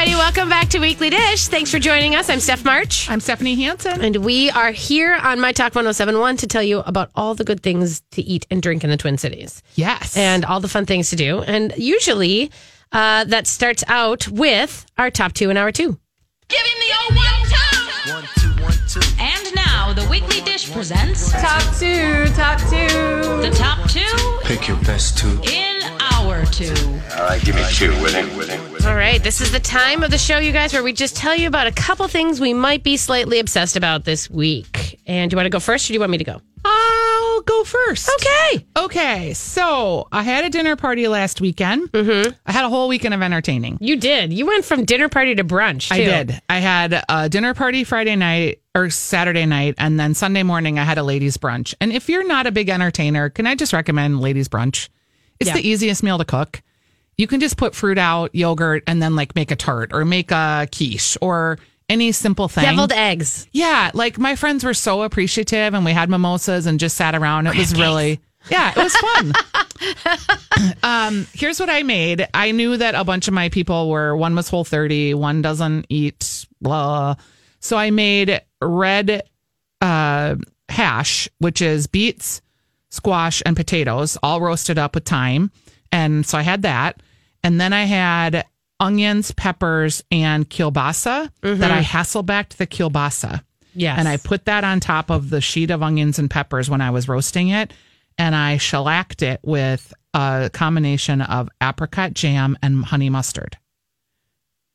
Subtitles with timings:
[0.00, 0.18] everybody.
[0.18, 1.48] Welcome back to Weekly Dish.
[1.48, 2.30] Thanks for joining us.
[2.30, 3.10] I'm Steph March.
[3.10, 4.00] I'm Stephanie Hansen.
[4.00, 7.62] And we are here on My Talk 1071 to tell you about all the good
[7.62, 10.16] things to eat and drink in the Twin Cities Yes.
[10.16, 11.42] and all the fun things to do.
[11.42, 12.50] And usually
[12.92, 15.98] uh, that starts out with our top two in hour two.
[16.48, 18.12] Give him the old one two.
[18.14, 19.22] One, two, one, two.
[19.22, 22.88] And now the weekly dish presents Top two, top two.
[23.42, 25.38] the top two Pick your best two.
[25.42, 25.69] in
[26.40, 26.74] hour two.
[27.16, 28.86] All right, give me two with it, with it, with it.
[28.86, 31.36] All right, this is the time of the show, you guys, where we just tell
[31.36, 35.00] you about a couple things we might be slightly obsessed about this week.
[35.06, 36.40] And do you want to go first or do you want me to go?
[36.64, 38.10] I'll go first.
[38.20, 38.66] Okay.
[38.76, 39.34] Okay.
[39.34, 41.90] So I had a dinner party last weekend.
[41.92, 42.32] Mm-hmm.
[42.44, 43.78] I had a whole weekend of entertaining.
[43.80, 44.32] You did.
[44.32, 45.88] You went from dinner party to brunch.
[45.88, 45.94] Too.
[45.94, 46.40] I did.
[46.50, 50.84] I had a dinner party Friday night or Saturday night, and then Sunday morning I
[50.84, 51.74] had a ladies' brunch.
[51.80, 54.88] And if you're not a big entertainer, can I just recommend ladies' brunch?
[55.40, 55.54] It's Yeah.
[55.54, 56.62] the easiest meal to cook.
[57.16, 60.30] You can just put fruit out, yogurt, and then like make a tart or make
[60.30, 61.58] a quiche or
[61.88, 62.64] any simple thing.
[62.64, 63.46] Deviled eggs.
[63.52, 67.46] Yeah, like my friends were so appreciative and we had mimosas and just sat around.
[67.46, 69.32] It was really Yeah, it was fun.
[70.82, 72.26] um, here's what I made.
[72.32, 75.86] I knew that a bunch of my people were one was whole 30, one doesn't
[75.88, 77.16] eat blah.
[77.60, 79.22] So I made red
[79.82, 80.36] uh
[80.68, 82.40] hash, which is beets,
[82.90, 85.50] squash, and potatoes, all roasted up with thyme.
[85.92, 87.02] And so I had that.
[87.42, 88.44] And then I had
[88.78, 91.96] onions, peppers, and kielbasa that I mm-hmm.
[91.96, 93.42] hasselbacked the kielbasa.
[93.74, 93.98] Yes.
[93.98, 96.90] And I put that on top of the sheet of onions and peppers when I
[96.90, 97.72] was roasting it.
[98.18, 103.56] And I shellacked it with a combination of apricot jam and honey mustard.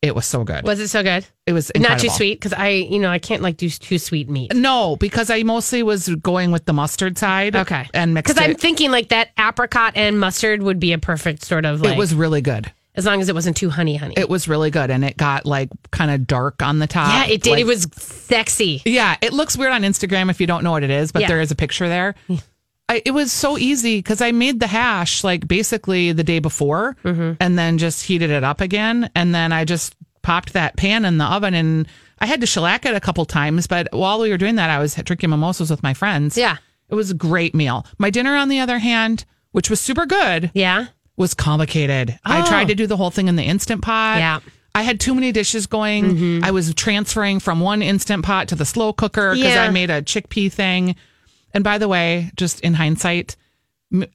[0.01, 0.63] It was so good.
[0.63, 1.25] Was it so good?
[1.47, 4.29] It was Not too sweet because I, you know, I can't like do too sweet
[4.29, 4.53] meat.
[4.53, 7.55] No, because I mostly was going with the mustard side.
[7.55, 7.87] Okay.
[7.93, 11.65] And mixed Because I'm thinking like that apricot and mustard would be a perfect sort
[11.65, 12.71] of like, it was really good.
[12.93, 14.13] as long as it wasn't too honey honey.
[14.15, 14.91] It was really good.
[14.91, 17.09] And it got like kind of dark on the top.
[17.27, 17.51] yeah, it did.
[17.51, 18.83] Like- it was sexy.
[18.85, 21.29] Yeah, it looks weird on Instagram if you don't know what it is, but Yeah.
[21.29, 22.13] there is a picture there.
[22.87, 26.95] I, it was so easy because I made the hash like basically the day before
[27.03, 27.33] Mm-hmm.
[27.39, 29.09] and then just heated it up again.
[29.15, 31.87] And then I just popped that pan in the oven and
[32.19, 33.65] I had to shellac it a couple times.
[33.67, 36.37] But while we were doing that, I was drinking mimosas with my friends.
[36.37, 36.57] Yeah.
[36.89, 37.85] It was a great meal.
[37.97, 40.87] My dinner, on the other hand, which was super good, Yeah.
[41.17, 42.19] was complicated.
[42.23, 42.45] I Oh.
[42.45, 44.17] tried to do the whole thing in the instant pot.
[44.19, 44.39] Yeah.
[44.39, 44.49] Mm-hmm.
[44.75, 46.43] I had too many dishes going.
[46.43, 49.63] I was transferring from one instant pot to the slow cooker because Yeah.
[49.63, 50.95] I made a chickpea thing.
[51.55, 53.35] And by the way, just in hindsight,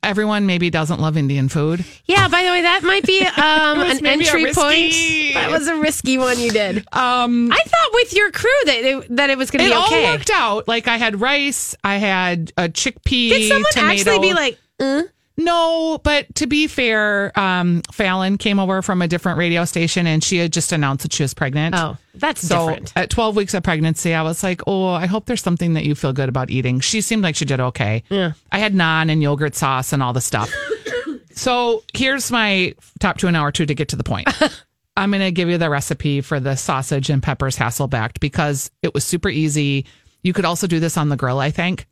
[0.02, 1.84] everyone maybe doesn't love Indian food.
[2.04, 2.28] Yeah.
[2.28, 5.34] By the way, that might be um, an entry risky- point.
[5.34, 6.78] That was a risky one you did.
[6.92, 9.74] Um, I thought with your crew that it, that it was going to it be
[9.74, 10.68] all worked out.
[10.68, 13.30] Like I had rice, I had a chickpea.
[13.30, 14.10] Did someone tomato.
[14.10, 15.02] actually be like, uh?
[15.44, 20.22] No, but to be fair, um, Fallon came over from a different radio station and
[20.22, 21.74] she had just announced that she was pregnant.
[21.74, 22.92] oh, that's So different.
[22.96, 25.94] at 12 weeks of pregnancy, I was like, oh, I hope there's something that you
[25.94, 26.80] feel good about eating.
[26.80, 28.02] She seemed like she did okay.
[28.10, 28.32] Yeah.
[28.52, 30.52] I had naan and yogurt sauce and all the stuff.
[31.32, 34.28] so here's my top two an hour two to get to the point.
[34.96, 38.92] I'm going to give you the recipe for the sausage and peppers Hasselbacked because it
[38.92, 39.86] was super easy.
[40.22, 41.86] You could also do this on the grill, I think,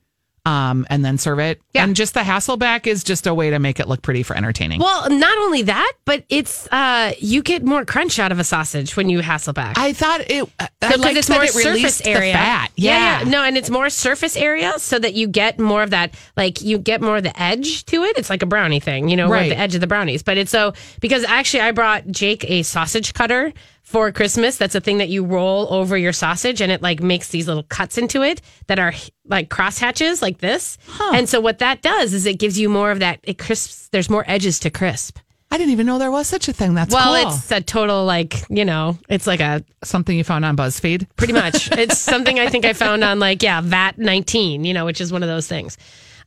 [0.49, 1.61] um, and then serve it.
[1.75, 1.85] Yeah.
[1.85, 4.81] And just the Hasselback is just a way to make it look pretty for entertaining.
[4.81, 8.97] Well, not only that, but it's uh you get more crunch out of a sausage
[8.97, 9.75] when you Hasselback.
[9.77, 12.33] I thought it, I because liked it's more it surface the area.
[12.33, 12.71] fat.
[12.77, 16.15] yeah, no, and it's more surface area, so that you get more of that.
[16.35, 18.17] Like you get more of the edge to it.
[18.17, 19.29] It's like a brownie thing, you know.
[19.29, 19.51] Right.
[19.51, 20.23] the edge of the brownies.
[20.23, 23.53] But it's so because actually, I brought Jake a sausage cutter
[23.89, 24.59] for Christmas.
[24.59, 27.63] That's a thing that you roll over your sausage, and it like makes these little
[27.63, 28.93] cuts into it that are
[29.25, 30.77] like cross hatches, like this.
[31.01, 33.21] And so what that does is it gives you more of that.
[33.23, 33.89] It crisps.
[33.89, 35.19] There's more edges to crisp.
[35.51, 36.75] I didn't even know there was such a thing.
[36.75, 37.33] That's Well, cool.
[37.33, 41.07] it's a total like you know, it's like a something you found on BuzzFeed.
[41.17, 41.73] pretty much.
[41.73, 45.11] it's something I think I found on like yeah, VAT nineteen, you know, which is
[45.11, 45.79] one of those things.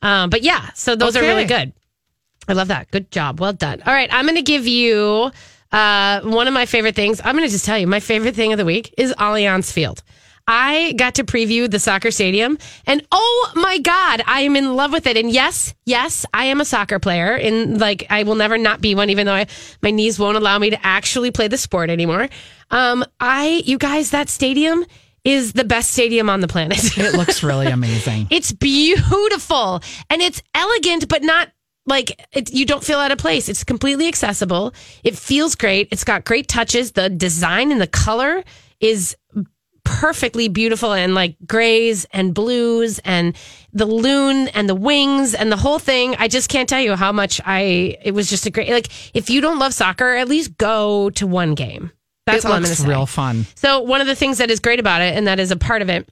[0.02, 1.72] Um, but yeah, so those are really good.
[2.48, 2.90] I love that.
[2.90, 3.38] Good job.
[3.38, 3.82] Well done.
[3.86, 5.30] All right, I'm going to give you
[5.72, 7.20] uh, one of my favorite things.
[7.24, 10.02] I'm going to just tell you my favorite thing of the week is Allianz Field.
[10.46, 14.92] I got to preview the soccer stadium and oh my God, I am in love
[14.92, 15.16] with it.
[15.16, 18.94] And yes, yes, I am a soccer player and like I will never not be
[18.94, 19.46] one, even though I,
[19.82, 22.28] my knees won't allow me to actually play the sport anymore.
[22.70, 24.84] Um, I, you guys, that stadium
[25.24, 26.98] is the best stadium on the planet.
[26.98, 28.26] It looks really amazing.
[28.30, 29.80] It's beautiful
[30.10, 31.50] and it's elegant, but not
[31.86, 33.48] like it, you don't feel out of place.
[33.48, 34.72] It's completely accessible.
[35.02, 35.88] It feels great.
[35.90, 36.92] It's got great touches.
[36.92, 38.44] The design and the color
[38.80, 39.16] is
[39.84, 43.36] perfectly beautiful and like grays and blues and
[43.72, 46.14] the loon and the wings and the whole thing.
[46.18, 49.28] I just can't tell you how much I, it was just a great, like, if
[49.28, 51.90] you don't love soccer, at least go to one game.
[52.26, 52.88] That's it all I'm looks say.
[52.88, 53.46] real fun.
[53.56, 55.82] So one of the things that is great about it, and that is a part
[55.82, 56.08] of it,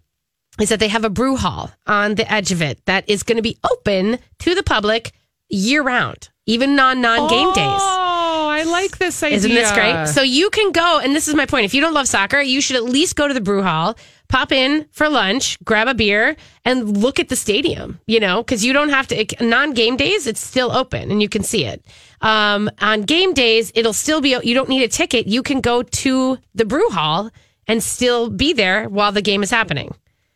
[0.60, 3.36] is that they have a brew hall on the edge of it that is going
[3.36, 5.12] to be open to the public
[5.50, 7.80] year round, even on non game days.
[7.82, 9.36] Oh, I like this idea.
[9.36, 10.08] Isn't this great?
[10.08, 11.64] So you can go, and this is my point.
[11.64, 13.96] If you don't love soccer, you should at least go to the brew hall,
[14.28, 18.64] pop in for lunch, grab a beer, and look at the stadium, you know, because
[18.64, 21.84] you don't have to, non game days, it's still open and you can see it.
[22.20, 25.26] Um, on game days, it'll still be, you don't need a ticket.
[25.26, 27.30] You can go to the brew hall
[27.66, 29.94] and still be there while the game is happening.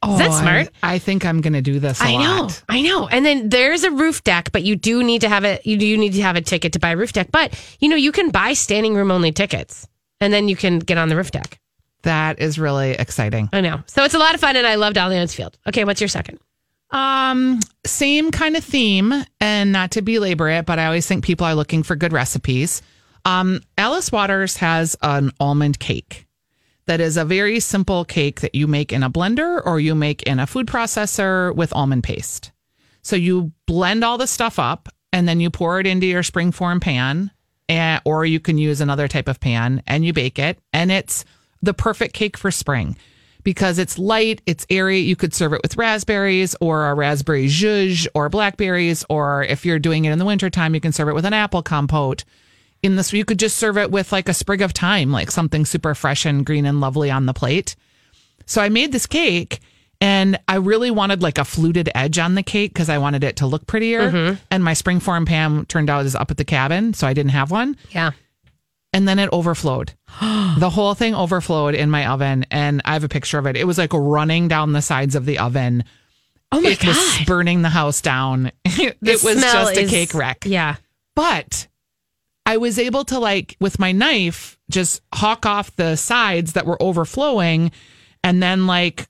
[0.08, 0.68] Oh, that smart?
[0.82, 2.62] I, I think I'm going to do this a I know, lot.
[2.68, 3.08] I know.
[3.08, 5.64] And then there's a roof deck, but you do need to have it.
[5.66, 7.28] You do need to have a ticket to buy a roof deck.
[7.30, 9.86] But you know, you can buy standing room only tickets,
[10.20, 11.58] and then you can get on the roof deck.
[12.02, 13.48] That is really exciting.
[13.52, 13.82] I know.
[13.86, 15.58] So it's a lot of fun, and I loved Allianz Field.
[15.66, 16.38] Okay, what's your second?
[16.90, 21.46] Um, same kind of theme, and not to belabor it, but I always think people
[21.46, 22.82] are looking for good recipes.
[23.24, 26.23] Um, Alice Waters has an almond cake
[26.86, 30.22] that is a very simple cake that you make in a blender or you make
[30.24, 32.52] in a food processor with almond paste.
[33.02, 36.80] So you blend all the stuff up and then you pour it into your springform
[36.80, 37.30] pan,
[37.68, 40.58] and, or you can use another type of pan and you bake it.
[40.72, 41.24] And it's
[41.62, 42.96] the perfect cake for spring
[43.44, 44.98] because it's light, it's airy.
[44.98, 49.78] You could serve it with raspberries or a raspberry zhuzh or blackberries, or if you're
[49.78, 52.24] doing it in the wintertime, you can serve it with an apple compote.
[52.84, 55.64] In this, you could just serve it with like a sprig of thyme, like something
[55.64, 57.76] super fresh and green and lovely on the plate.
[58.44, 59.60] So I made this cake
[60.02, 63.36] and I really wanted like a fluted edge on the cake because I wanted it
[63.36, 64.10] to look prettier.
[64.10, 64.34] Mm-hmm.
[64.50, 67.50] And my springform pan turned out is up at the cabin, so I didn't have
[67.50, 67.78] one.
[67.88, 68.10] Yeah.
[68.92, 69.94] And then it overflowed.
[70.20, 73.56] the whole thing overflowed in my oven, and I have a picture of it.
[73.56, 75.84] It was like running down the sides of the oven.
[76.52, 78.52] Oh my it was burning the house down.
[78.66, 80.44] it The was just a cake wreck.
[80.44, 80.76] Yeah.
[81.16, 81.66] But
[82.46, 86.80] I was able to like with my knife just hawk off the sides that were
[86.82, 87.70] overflowing
[88.22, 89.06] and then like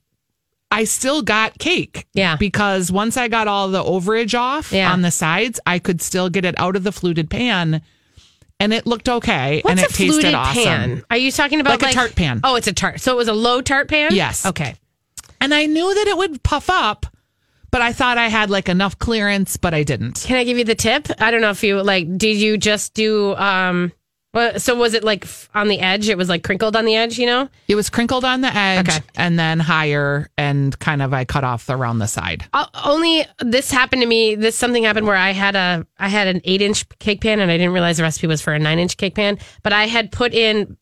[0.70, 2.06] I still got cake.
[2.14, 2.36] Yeah.
[2.36, 4.92] Because once I got all the overage off Yeah.
[4.92, 7.82] on the sides, I could still get it out of the fluted pan
[8.60, 10.62] and it looked okay What's and it tasted awesome.
[10.62, 11.02] pan?
[11.10, 12.40] Are you talking about Like a tart pan.
[12.44, 13.00] Oh, it's a tart.
[13.00, 14.14] So it was a low tart pan.
[14.14, 14.46] Yes.
[14.46, 14.74] Okay.
[15.40, 17.06] And I knew that it would puff up,
[17.74, 20.22] but I thought I had like enough clearance, but I didn't.
[20.22, 21.08] Can I give you the tip?
[21.18, 22.16] I don't know if you like.
[22.16, 23.34] Did you just do?
[23.34, 23.90] um
[24.32, 25.26] well, so was it like
[25.56, 26.08] on the edge?
[26.08, 27.18] It was like crinkled on the edge.
[27.18, 27.48] You know.
[27.66, 29.00] It was crinkled on the edge Okay.
[29.16, 32.44] and then higher and kind of I cut off around the side.
[32.52, 34.36] Uh, only this happened to me.
[34.36, 37.50] This something happened where I had a I had an eight inch cake pan and
[37.50, 39.36] I didn't realize the recipe was for a nine inch cake pan.
[39.64, 40.76] But I had put in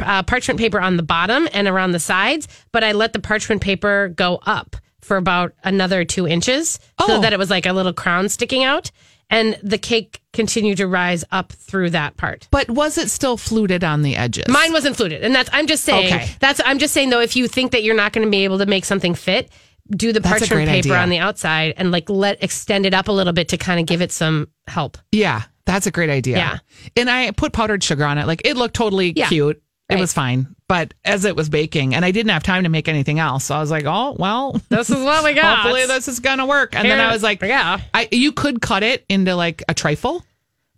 [0.00, 3.60] uh, parchment paper on the bottom and around the sides, but I let the parchment
[3.60, 7.20] paper go up for about another two inches so Oh.
[7.20, 8.90] that it was like a little crown sticking out,
[9.30, 12.48] and the cake continued to rise up through that part.
[12.50, 14.44] But was it still fluted on the edges?
[14.48, 16.06] Mine wasn't fluted, and that's I'm just saying.
[16.14, 16.30] Okay.
[16.40, 17.20] That's I'm just saying though.
[17.20, 19.50] If you think that you're not going to be able to make something fit,
[19.90, 20.98] do the That's parchment paper idea.
[20.98, 23.86] on the outside and like let extend it up a little bit to kind of
[23.86, 24.96] give it some help.
[25.10, 26.36] Yeah, that's a great idea.
[26.36, 26.58] Yeah.
[26.96, 28.26] And I put powdered sugar on it.
[28.26, 29.28] Like it looked totally Yeah.
[29.28, 29.60] cute.
[29.92, 30.54] It was fine.
[30.68, 33.44] But as it was baking, and I didn't have time to make anything else.
[33.44, 35.58] So I was like, oh, well, This is what we got.
[35.58, 36.74] hopefully this is going to work.
[36.74, 37.80] And then I was like, yeah.
[37.92, 40.24] I, you could cut it into like a trifle.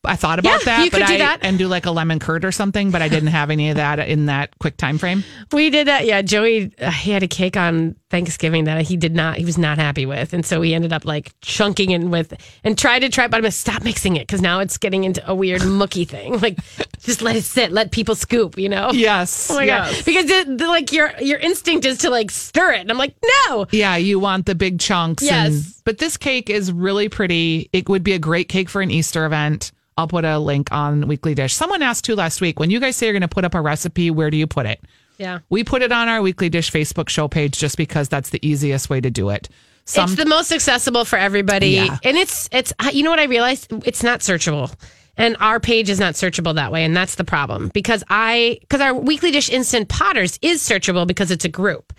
[0.07, 1.39] I thought about Yeah, that, you but could do that.
[1.43, 3.99] and do like a lemon curd or something, but I didn't have any of that
[4.01, 5.25] in that quick time frame.
[5.51, 6.05] We did that.
[6.05, 9.59] Yeah, Joey, uh, he had a cake on Thanksgiving that he did not, he was
[9.59, 10.33] not happy with.
[10.33, 13.43] And so he ended up like chunking in with and tried to try, but I'm
[13.43, 16.39] going to stop mixing it because now it's getting into a weird mucky thing.
[16.39, 16.61] Like,
[17.01, 18.93] just let it sit, let people scoop, you know?
[18.93, 19.51] Yes.
[19.55, 19.97] Oh my yes.
[19.97, 20.05] God.
[20.05, 22.81] Because the, the, like your your instinct is to like stir it.
[22.81, 23.15] And I'm like,
[23.47, 23.67] no.
[23.71, 25.23] Yeah, you want the big chunks.
[25.23, 25.53] Yes.
[25.53, 27.69] And, but this cake is really pretty.
[27.73, 29.71] It would be a great cake for an Easter event.
[29.97, 31.53] I'll put a link on Weekly Dish.
[31.55, 33.61] Someone asked too last week when you guys say you're going to put up a
[33.61, 34.81] recipe, where do you put it?
[35.19, 35.41] Yeah.
[35.49, 38.91] We put it on our Weekly Dish Facebook show page just because that's the easiest
[38.91, 39.49] way to do it.
[39.85, 41.71] Some it's the most accessible for everybody.
[41.71, 41.99] Yeah.
[42.03, 43.73] And it's it's you know what I realized?
[43.87, 44.75] It's not searchable.
[45.17, 47.71] And our page is not searchable that way, and that's the problem.
[47.73, 51.93] Because I because our weekly dish instant potters is searchable because it's a group.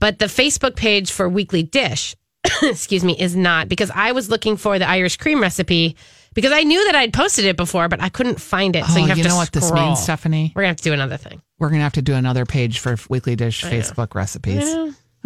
[0.00, 2.16] But the Facebook page for weekly dish,
[2.62, 5.96] excuse me, is not because I was looking for the Irish cream recipe
[6.40, 8.84] because I knew that I'd posted it before, but I couldn't find it.
[8.86, 10.52] So Oh, you have you to know what this means, Stephanie?
[10.54, 11.40] We're gonna have to do another thing.
[11.58, 14.64] We're going to have to do another page for Weekly Dish Facebook recipes.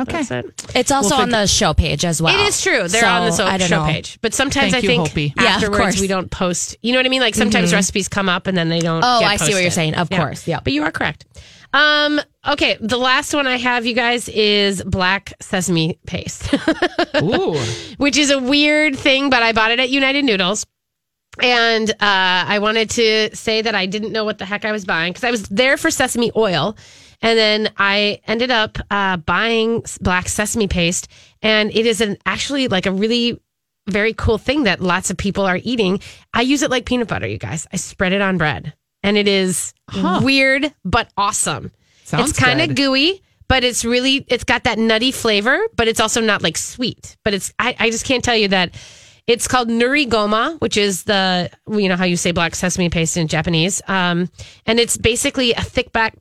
[0.00, 0.22] Okay.
[0.28, 0.66] It.
[0.74, 2.36] It's also We'll on the show page as well.
[2.36, 2.88] It is true.
[2.88, 3.92] They're So, on the so- show know.
[3.92, 4.18] page.
[4.20, 5.34] But sometimes Thank I think Hopi.
[5.38, 6.00] Afterwards course.
[6.00, 6.76] we don't post.
[6.82, 7.20] You know what I mean?
[7.20, 9.04] Like sometimes recipes come up and then they don't.
[9.06, 9.94] Oh, get I see what you're saying.
[9.94, 10.48] Of course.
[10.48, 10.58] Yeah.
[10.58, 11.24] But you are correct.
[11.72, 16.52] Um, okay, the last one I have, you guys, is black sesame paste,
[17.22, 17.56] Ooh.
[17.96, 20.66] which is a weird thing, but I bought it at United Noodles.
[21.42, 24.84] And uh, I wanted to say that I didn't know what the heck I was
[24.84, 26.76] buying because I was there for sesame oil.
[27.22, 31.08] And then I ended up uh, buying black sesame paste.
[31.42, 33.40] And it is an actually like a really
[33.88, 36.00] very cool thing that lots of people are eating.
[36.32, 37.66] I use it like peanut butter, you guys.
[37.72, 38.74] I spread it on bread.
[39.02, 39.74] And it is
[40.22, 41.72] weird, but awesome.
[42.04, 46.00] Sounds it's kind of gooey, but it's really, it's got that nutty flavor, but it's
[46.00, 47.16] also not like sweet.
[47.22, 48.74] But it's, I, I just can't tell you that
[49.26, 53.16] it's called nuri goma, which is the, you know, how you say black sesame paste
[53.16, 53.80] in Japanese.
[53.88, 54.28] Um,
[54.66, 56.14] and it's basically a thick back,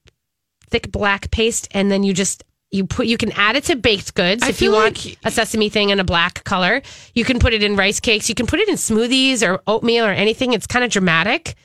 [0.70, 1.68] thick black paste.
[1.72, 4.62] And then you just, you put, you can add it to baked goods I if
[4.62, 6.82] you want like- a sesame thing in a black color.
[7.14, 8.30] You can put it in rice cakes.
[8.30, 10.54] You can put it in smoothies or oatmeal or anything.
[10.54, 11.56] It's kind of dramatic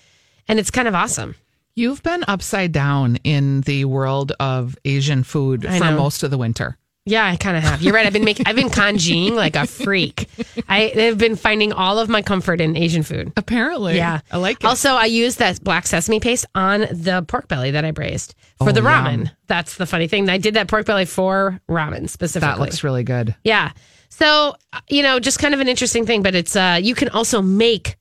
[0.49, 1.35] and it's kind of awesome.
[1.76, 5.97] You've been upside down in the world of Asian food I for know.
[5.97, 6.76] most of the winter.
[7.09, 7.83] Yeah, I kind of have.
[7.83, 8.07] You're right.
[8.07, 10.29] I've been making, I've been congeeing like a freak.
[10.69, 13.33] I have been finding all of my comfort in Asian food.
[13.37, 13.97] Apparently.
[13.97, 14.67] Yeah, I like it.
[14.67, 18.69] Also, I use that black sesame paste on the pork belly that I braised for
[18.69, 18.87] Oh, the yum.
[19.05, 19.31] ramen.
[19.47, 20.29] That's the funny thing.
[20.29, 22.53] I did that pork belly for ramen specifically.
[22.55, 23.35] that looks really good.
[23.45, 23.73] Yeah.
[24.11, 27.09] So, uh, you know, just kind of an interesting thing, but it's uh you can
[27.11, 27.97] also make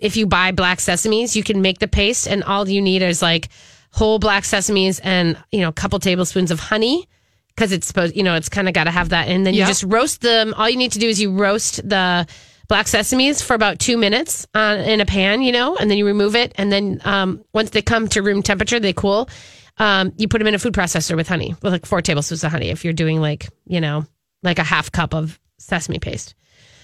[0.00, 3.22] if you buy black sesames, you can make the paste and all you need is
[3.22, 3.48] like
[3.92, 7.08] whole black sesames and, you know, a couple tablespoons of honey
[7.56, 9.66] because it's supposed, you know, it's kind of got to have that and then you
[9.66, 10.54] just roast them.
[10.54, 12.26] All you need to do is you roast the
[12.68, 16.06] black sesames for about 2 minutes uh, in a pan, you know, and then you
[16.06, 19.28] remove it and then um once they come to room temperature, they cool.
[19.78, 22.50] Um, you put them in a food processor with honey, with like four tablespoons of
[22.50, 22.70] honey.
[22.70, 24.06] If you're doing like, you know,
[24.42, 26.34] like a half cup of sesame paste.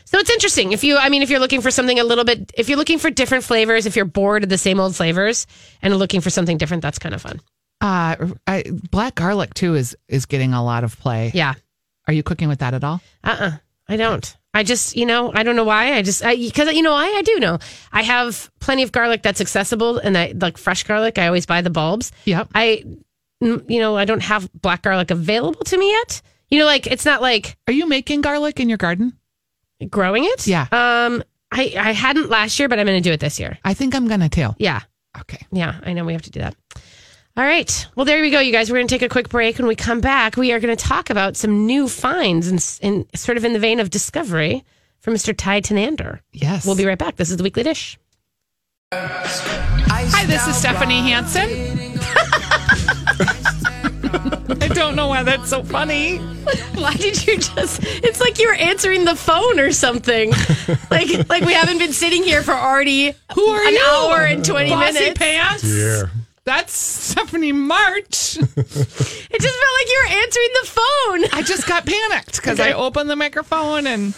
[0.05, 0.73] So it's interesting.
[0.73, 2.99] If you, I mean, if you're looking for something a little bit, if you're looking
[2.99, 5.47] for different flavors, if you're bored of the same old flavors
[5.81, 7.41] and looking for something different, that's kind of fun.
[7.82, 11.30] Uh, I, black garlic too is is getting a lot of play.
[11.34, 11.54] Yeah.
[12.06, 13.00] Are you cooking with that at all?
[13.22, 13.50] Uh uh
[13.88, 14.36] I don't.
[14.54, 15.94] I just, you know, I don't know why.
[15.94, 17.06] I just, because, you know, why?
[17.06, 17.58] I do know.
[17.90, 21.18] I have plenty of garlic that's accessible and I like fresh garlic.
[21.18, 22.12] I always buy the bulbs.
[22.26, 22.48] Yep.
[22.54, 22.84] I,
[23.40, 26.22] you know, I don't have black garlic available to me yet.
[26.50, 29.14] You know, like it's not like Are you making garlic in your garden?
[29.88, 30.46] growing it.
[30.46, 30.66] Yeah.
[30.70, 33.58] Um, I, I hadn't last year, but I'm going to do it this year.
[33.64, 34.50] I think I'm gonna too.
[34.58, 34.80] Yeah.
[35.20, 35.44] Okay.
[35.50, 36.54] Yeah, I know we have to do that.
[37.34, 37.86] All right.
[37.96, 38.70] Well, there we go, you guys.
[38.70, 39.56] We're going to take a quick break.
[39.58, 43.06] When we come back, we are going to talk about some new finds and in,
[43.16, 44.64] sort of in the vein of discovery
[45.00, 45.34] from Mr.
[45.36, 46.20] Ty Tenander.
[46.32, 46.66] Yes.
[46.66, 47.16] We'll be right back.
[47.16, 47.98] This is the Weekly Dish.
[48.92, 51.48] Hi, this is Stephanie Hansen.
[54.60, 56.18] I don't know why that's so funny.
[56.74, 57.80] Why did you just?
[57.82, 60.30] It's like you were answering the phone or something.
[60.90, 63.82] like, like we haven't been sitting here for already Who are an you?
[63.82, 65.18] hour and twenty Bossy minutes.
[65.18, 65.64] pants.
[65.64, 66.02] Yeah.
[66.44, 68.37] That's Stephanie March.
[69.34, 71.38] It just felt like you were answering the phone.
[71.38, 74.14] I just got panicked because I opened the microphone and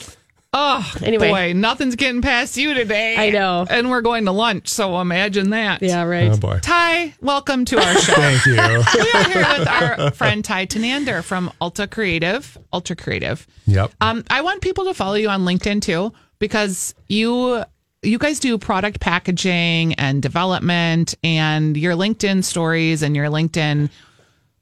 [0.53, 1.29] oh Anyway.
[1.31, 3.15] boy, nothing's getting past you today.
[3.17, 3.65] I know.
[3.71, 5.83] And we're going to lunch, so imagine that.
[5.83, 6.33] Yeah, right.
[6.33, 6.59] Oh boy.
[6.63, 8.15] Ty, welcome to our show.
[8.15, 8.53] Thank you.
[8.57, 12.59] we are here with our friend Ty Tenander from Ultra Creative.
[12.73, 13.47] Ultra Creative.
[13.67, 13.93] yep.
[14.01, 17.63] Um, I want people to follow you on LinkedIn too because you
[18.05, 23.91] you guys do product packaging and development and your LinkedIn stories and your LinkedIn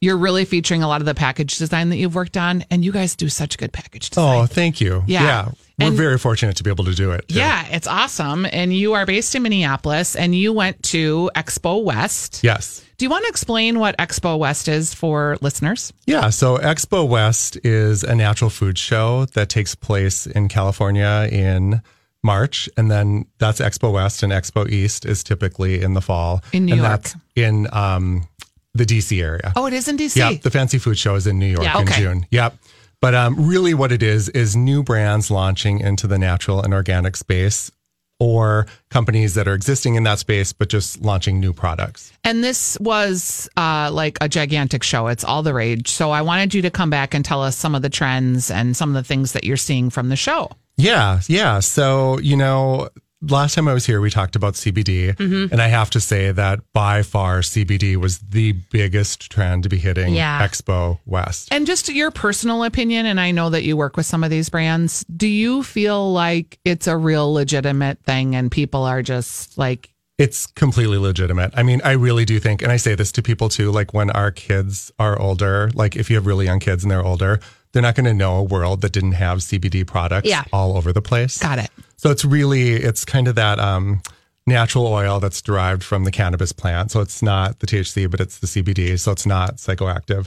[0.03, 2.91] you're really featuring a lot of the package design that you've worked on and you
[2.91, 4.39] guys do such good package oh, design.
[4.41, 5.05] Oh, thank you.
[5.07, 5.23] Yeah.
[5.23, 5.45] yeah.
[5.79, 7.29] We're And- very fortunate to be able to do it.
[7.29, 7.37] too.
[7.37, 8.45] Yeah, it's awesome.
[8.51, 12.41] And you are based in Minneapolis and you went to Expo West.
[12.43, 12.85] Yes.
[12.99, 15.93] Do you want to explain what Expo West is for listeners?
[16.07, 16.31] Yeah.
[16.31, 21.81] So Expo West is a natural food show that takes place in California in
[22.23, 22.69] March.
[22.76, 26.43] And then that's Expo West and Expo East is typically in the fall.
[26.52, 27.02] In New and York.
[27.02, 28.29] That's in um,
[28.75, 29.52] the DC area.
[29.57, 30.17] Oh, it is in DC.
[30.17, 31.81] Yeah, the fancy food show is in New York Yeah.
[31.81, 32.26] in June.
[32.31, 32.57] Yep.
[33.00, 37.17] But um, really, what it is is new brands launching into the natural and organic
[37.17, 37.73] space,
[38.21, 42.12] or companies that are existing in that space but just launching new products.
[42.23, 45.09] And this was uh, like a gigantic show.
[45.09, 45.88] It's all the rage.
[45.88, 48.76] So I wanted you to come back and tell us some of the trends and
[48.76, 50.52] some of the things that you're seeing from the show.
[50.76, 51.61] Yeah, yeah.
[51.61, 52.88] So you know,
[53.21, 55.52] last time I was here, we talked about CBD, Mm-hmm.
[55.52, 59.79] and I have to say that by far CBD was the biggest trend to be
[59.79, 60.47] hitting Yeah.
[60.47, 61.49] Expo West.
[61.52, 64.49] And just your personal opinion, and I know that you work with some of these
[64.49, 69.91] brands, do you feel like it's a real legitimate thing and people are just like,
[70.19, 71.52] It's completely legitimate.
[71.57, 74.11] I mean, I really do think, and I say this to people too, like when
[74.11, 77.38] our kids are older, like if you have really young kids and they're older,
[77.73, 80.45] they're not going to know a world that didn't have CBD products Yeah.
[80.52, 81.38] all over the place.
[81.38, 81.71] got it?
[81.97, 84.02] So it's really, it's kind of that um,
[84.47, 86.91] natural oil that's derived from the cannabis plant.
[86.91, 88.99] So it's not the THC, but it's the CBD.
[88.99, 90.26] So it's not psychoactive.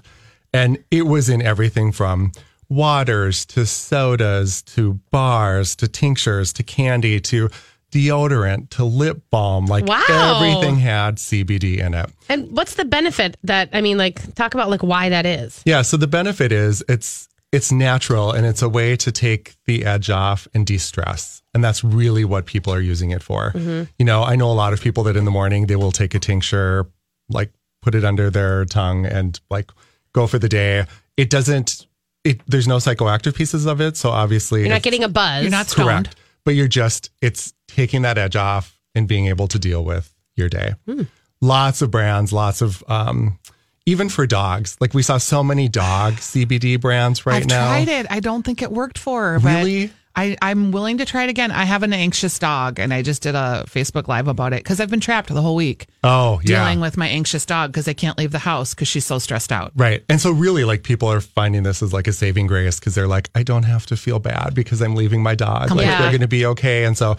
[0.53, 2.31] And it was in everything from
[2.69, 7.49] waters to sodas to bars to tinctures to candy to
[7.91, 9.65] deodorant to lip balm.
[9.67, 10.03] Like Wow.
[10.41, 12.09] everything had CBD in it.
[12.29, 15.61] And what's the benefit that I mean, like, talk about like why that is.
[15.65, 15.81] Yeah.
[15.81, 20.09] So the benefit is it's it's natural and it's a way to take the edge
[20.09, 21.41] off and de-stress.
[21.53, 23.53] And that's really what people are using it for.
[23.97, 26.13] You know, I know a lot of people that in the morning they will take
[26.13, 26.85] a tincture,
[27.29, 29.71] like put it under their tongue and like
[30.13, 30.85] go for the day.
[31.15, 31.87] It doesn't
[32.25, 33.95] it there's no psychoactive pieces of it.
[33.95, 35.43] So obviously You're not getting a buzz.
[35.43, 36.07] You're not stoned.
[36.07, 36.15] Correct.
[36.43, 40.49] But you're just, it's taking that edge off and being able to deal with your
[40.49, 40.75] day.
[40.85, 41.03] Hmm.
[41.41, 43.39] Lots of brands, lots of, um,
[43.85, 44.77] even for dogs.
[44.79, 47.69] Like we saw so many dog CBD brands right now.
[47.71, 47.85] I've now.
[47.85, 48.07] tried it.
[48.09, 49.39] I don't think it worked for her.
[49.39, 49.91] but Really?
[50.17, 51.51] I, I'm willing to try it again.
[51.51, 54.79] I have an anxious dog, and I just did a Facebook Live about it because
[54.79, 56.63] I've been trapped the whole week Oh, yeah.
[56.63, 59.51] dealing with my anxious dog because I can't leave the house because she's so stressed
[59.51, 59.73] out.
[59.75, 60.05] Right.
[60.07, 63.09] And so really like people are finding this as like a saving grace because they're
[63.09, 65.69] like, I don't have to feel bad because I'm leaving my dog.
[65.71, 66.85] Like they're going to be okay.
[66.85, 67.17] And so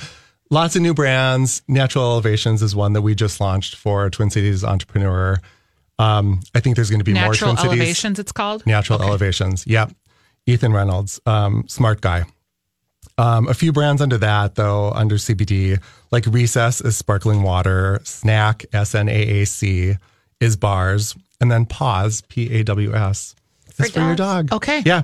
[0.49, 1.61] lots of new brands.
[1.69, 5.39] Natural Elevations is one that we just launched for Twin Cities Entrepreneur.
[5.99, 7.81] Um, I think there's going to be Natural more Twin Cities.
[7.81, 8.67] elevations, it's called.
[8.67, 9.67] Natural Elevations.
[9.67, 9.93] Yep.
[10.47, 12.25] Ethan Reynolds, um, smart guy.
[13.19, 18.67] Um, a few brands under that, though, under CBD, like Recess is sparkling water, Snaac,
[18.73, 19.95] S N A A C,
[20.39, 23.35] is bars, and then Paws, P A W S,
[23.79, 24.53] is for your dog.
[24.53, 24.83] Okay.
[24.85, 25.03] Yeah.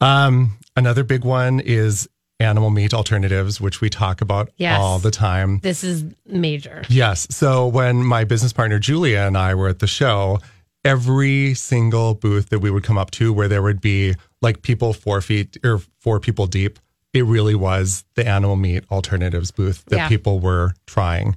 [0.00, 2.08] Um, another big one is
[2.40, 4.78] animal meat alternatives, which we talk about Yes.
[4.78, 5.58] all the time.
[5.62, 6.82] This is major.
[6.88, 7.26] Yes.
[7.30, 10.38] So when my business partner Julia and I were at the show,
[10.84, 14.92] every single booth that we would come up to where there would be like people
[14.92, 16.78] four feet or four people deep,
[17.12, 20.08] it really was the animal meat alternatives booth that Yeah.
[20.08, 21.36] people were trying.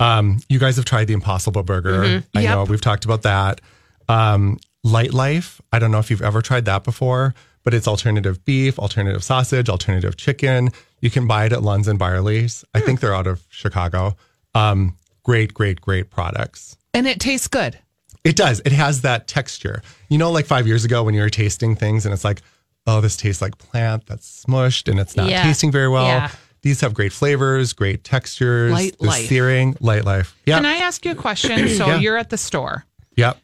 [0.00, 2.24] Um, you guys have tried the Impossible Burger.
[2.34, 3.60] I know we've talked about that.
[4.08, 5.60] Um, Lightlife.
[5.72, 7.34] I don't know if you've ever tried that before,
[7.64, 10.70] but it's alternative beef, alternative sausage, alternative chicken.
[11.00, 12.64] You can buy it at Lunds and Byerly's.
[12.74, 14.16] I think they're out of Chicago.
[14.54, 16.76] Um, great, great, great products.
[16.94, 17.78] And it tastes good.
[18.24, 18.60] It does.
[18.64, 19.82] It has that texture.
[20.08, 22.40] You know, like five years ago when you were tasting things and it's like,
[22.86, 25.42] oh, this tastes like plant that's smushed and it's not Yeah.
[25.42, 26.06] tasting very well.
[26.06, 26.30] Yeah.
[26.62, 28.70] These have great flavors, great textures.
[28.72, 29.26] Light the life.
[29.26, 30.32] searing, Lightlife.
[30.46, 30.56] Yeah.
[30.56, 31.68] Can I ask you a question?
[31.76, 31.98] So Yeah.
[31.98, 32.84] you're at the store.
[33.16, 33.38] Yep.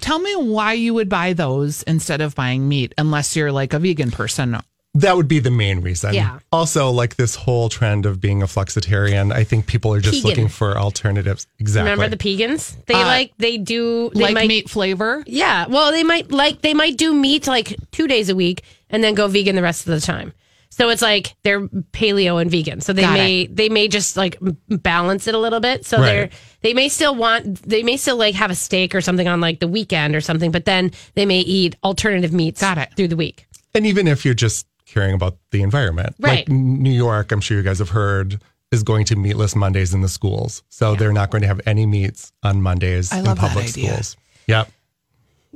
[0.00, 3.78] Tell me why you would buy those instead of buying meat, unless you're like a
[3.78, 4.58] vegan person.
[4.96, 6.14] That would be the main reason.
[6.14, 6.38] Yeah.
[6.52, 10.28] Also, like this whole trend of being a flexitarian, I think people are just Pegan.
[10.30, 11.48] looking for alternatives.
[11.58, 11.90] Exactly.
[11.90, 12.76] Remember the pegans?
[12.86, 15.24] They Uh, like they do they like might, meat flavor.
[15.26, 19.02] Yeah, well, they might like they might do meat like two days a week and
[19.02, 20.32] then go vegan the rest of the time.
[20.76, 21.60] So it's like they're
[21.92, 22.80] paleo and vegan.
[22.80, 24.36] So they Got may they may just like
[24.68, 25.86] balance it a little bit.
[25.86, 26.06] So Right.
[26.06, 26.30] they're
[26.62, 29.60] they may still want they may still like have a steak or something on like
[29.60, 32.88] the weekend or something, but then they may eat alternative meats Got it.
[32.96, 33.46] through the week.
[33.74, 36.38] And even if you're just caring about the environment, Right.
[36.40, 38.40] like New York, I'm sure you guys have heard,
[38.72, 40.62] is going to meatless Mondays in the schools.
[40.70, 43.66] So they're not going to have any meats on Mondays I in love that public
[43.68, 43.86] idea.
[43.88, 44.16] schools.
[44.48, 44.70] Yep.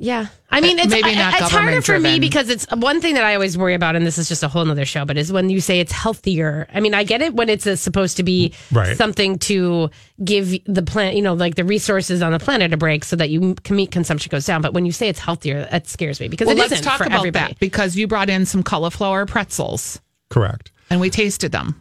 [0.00, 0.26] Yeah.
[0.50, 3.24] I mean, it's, Maybe not I- it's harder for me because it's one thing that
[3.24, 5.50] I always worry about, and this is just a whole nother show, but is when
[5.50, 6.68] you say it's healthier.
[6.72, 8.96] I mean, I get it when it's uh supposed to be Right.
[8.96, 9.90] something to
[10.24, 13.28] give the plant, you know, like the resources on the planet a break so that
[13.30, 14.62] you can meat consumption goes down.
[14.62, 16.98] But when you say it's healthier, that scares me because Well, it let's isn't talk
[16.98, 17.52] for about everybody.
[17.54, 20.70] that because you brought in some cauliflower pretzels Correct.
[20.90, 21.74] and we tasted them.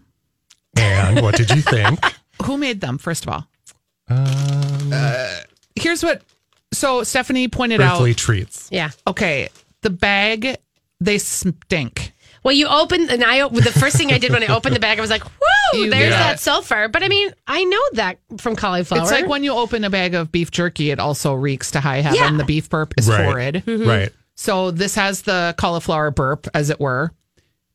[0.76, 2.00] And what did you think?
[2.46, 3.48] Who made them, first of all?
[4.10, 5.40] Um, Uh,
[5.76, 6.22] Here's what.
[6.74, 8.18] So Stephanie pointed Earthly out.
[8.18, 8.68] treats.
[8.72, 8.92] Yeah.
[9.06, 9.50] Okay,
[9.82, 10.58] the bag
[11.00, 12.14] they stink.
[12.44, 14.98] Well, you open, and I the first thing I did when I opened the bag,
[14.98, 16.40] I was like, "Whoa, You there's get that it.
[16.40, 19.02] sulfur." But I mean, I know that from cauliflower.
[19.02, 22.02] It's like when you open a bag of beef jerky, it also reeks to high
[22.02, 22.18] heaven.
[22.20, 22.38] Yeah.
[22.38, 23.24] The beef burp is Right.
[23.26, 23.64] horrid.
[23.66, 23.88] Mm-hmm.
[23.88, 24.12] Right.
[24.36, 27.12] So this has the cauliflower burp, as it were.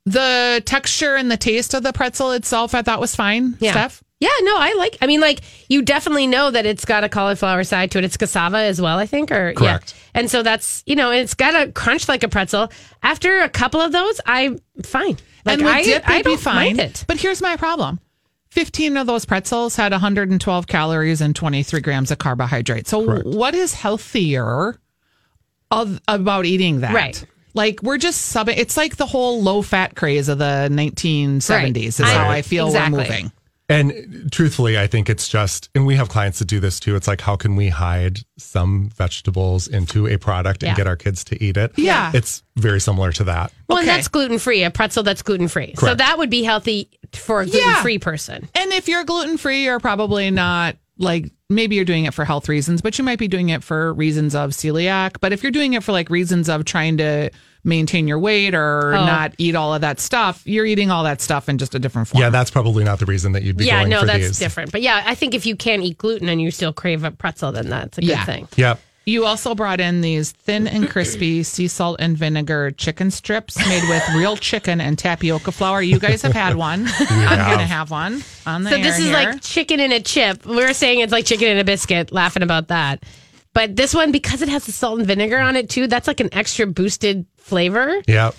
[0.06, 3.56] The texture and the taste of the pretzel itself, I thought was fine.
[3.60, 3.72] Yeah.
[3.72, 4.02] Steph?
[4.22, 4.98] Yeah, no, I like.
[5.02, 8.04] I mean, like you definitely know that it's got a cauliflower side to it.
[8.04, 9.94] It's cassava as well, I think, or Correct.
[9.96, 10.20] yeah.
[10.20, 12.70] And so that's you know, it's got a crunch like a pretzel.
[13.02, 15.16] After a couple of those, I'm fine.
[15.44, 16.54] Like and with I, dip, I you'd be don't fine.
[16.76, 17.04] mind it.
[17.08, 17.98] But here's my problem.
[18.50, 22.86] 15 of those pretzels had 112 calories and 23 grams of carbohydrate.
[22.86, 23.26] So Correct.
[23.26, 24.78] what is healthier
[25.70, 26.94] of, about eating that?
[26.94, 27.24] Right.
[27.54, 28.56] Like we're just subbing.
[28.58, 31.76] It's like the whole low fat craze of the 1970s Right.
[31.76, 32.98] is I- how I feel exactly.
[32.98, 33.32] we're moving.
[33.72, 36.94] And truthfully, I think it's just, and we have clients that do this too.
[36.96, 40.76] It's like, how can we hide some vegetables into a product and Yeah.
[40.76, 41.72] get our kids to eat it?
[41.76, 42.10] Yeah.
[42.14, 43.52] It's very similar to that.
[43.68, 44.62] Well, and that's gluten free.
[44.64, 45.74] A pretzel that's gluten free.
[45.78, 48.48] So that would be healthy for a gluten free person.
[48.54, 52.48] And if you're gluten free, you're probably not like maybe you're doing it for health
[52.48, 55.16] reasons, but you might be doing it for reasons of celiac.
[55.20, 57.30] But if you're doing it for like reasons of trying to
[57.64, 59.04] maintain your weight or Oh.
[59.04, 62.08] not eat all of that stuff, you're eating all that stuff in just a different
[62.08, 62.22] form.
[62.22, 64.38] Yeah, that's probably not the reason that you'd be yeah, going no, for that's these.
[64.38, 64.72] different.
[64.72, 67.52] But yeah, I think if you can't eat gluten and you still crave a pretzel,
[67.52, 68.24] then that's a good Yeah.
[68.24, 68.48] thing.
[68.56, 68.80] Yep.
[69.04, 73.88] You also brought in these thin and crispy sea salt and vinegar chicken strips made
[73.88, 75.82] with real chicken and tapioca flour.
[75.82, 76.86] You guys have had one.
[77.00, 79.14] I'm going to have one on the So air this is here.
[79.14, 80.46] like chicken in a chip.
[80.46, 83.02] We were saying it's like chicken in a biscuit, laughing about that.
[83.54, 86.20] But this one, because it has the salt and vinegar on it too, that's like
[86.20, 87.94] an extra boosted flavor.
[88.06, 88.34] Yep.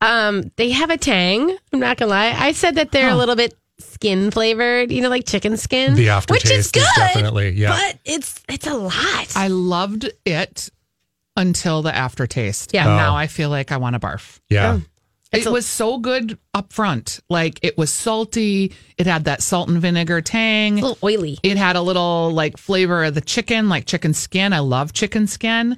[0.00, 1.56] Um, they have a tang.
[1.72, 2.34] I'm not gonna lie.
[2.36, 5.94] I said that they're a little bit skin flavored, you know, like chicken skin.
[5.94, 7.70] The which aftertaste is is good, definitely- yeah.
[7.70, 9.36] But it's it's a lot.
[9.36, 10.70] I loved it
[11.36, 12.72] until the aftertaste.
[12.74, 12.86] Yeah.
[12.88, 12.96] Oh.
[12.96, 14.40] now I feel like I want to barf.
[14.50, 14.80] Yeah.
[15.30, 17.20] It was so good up front.
[17.28, 18.72] Like it was salty.
[18.96, 20.78] It had that salt and vinegar tang.
[20.78, 21.38] a little oily.
[21.42, 24.54] It had a little like flavor of the chicken, like chicken skin.
[24.54, 25.76] I love chicken skin.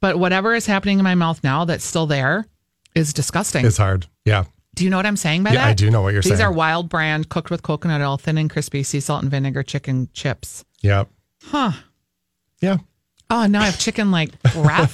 [0.00, 2.46] But whatever is happening in my mouth now that's still there
[2.94, 3.66] is disgusting.
[3.66, 4.06] It's hard.
[4.24, 4.44] Yeah.
[4.74, 5.68] Do you know what I'm saying by Yeah, that?
[5.68, 6.38] I do know what you're These saying.
[6.38, 9.62] These are Wilde brand cooked with coconut oil, thin and crispy, sea salt and vinegar
[9.62, 10.64] chicken chips.
[10.80, 11.08] Yep.
[11.44, 11.72] Huh.
[12.60, 12.78] Yeah.
[13.28, 14.92] Oh, now I have chicken like breath.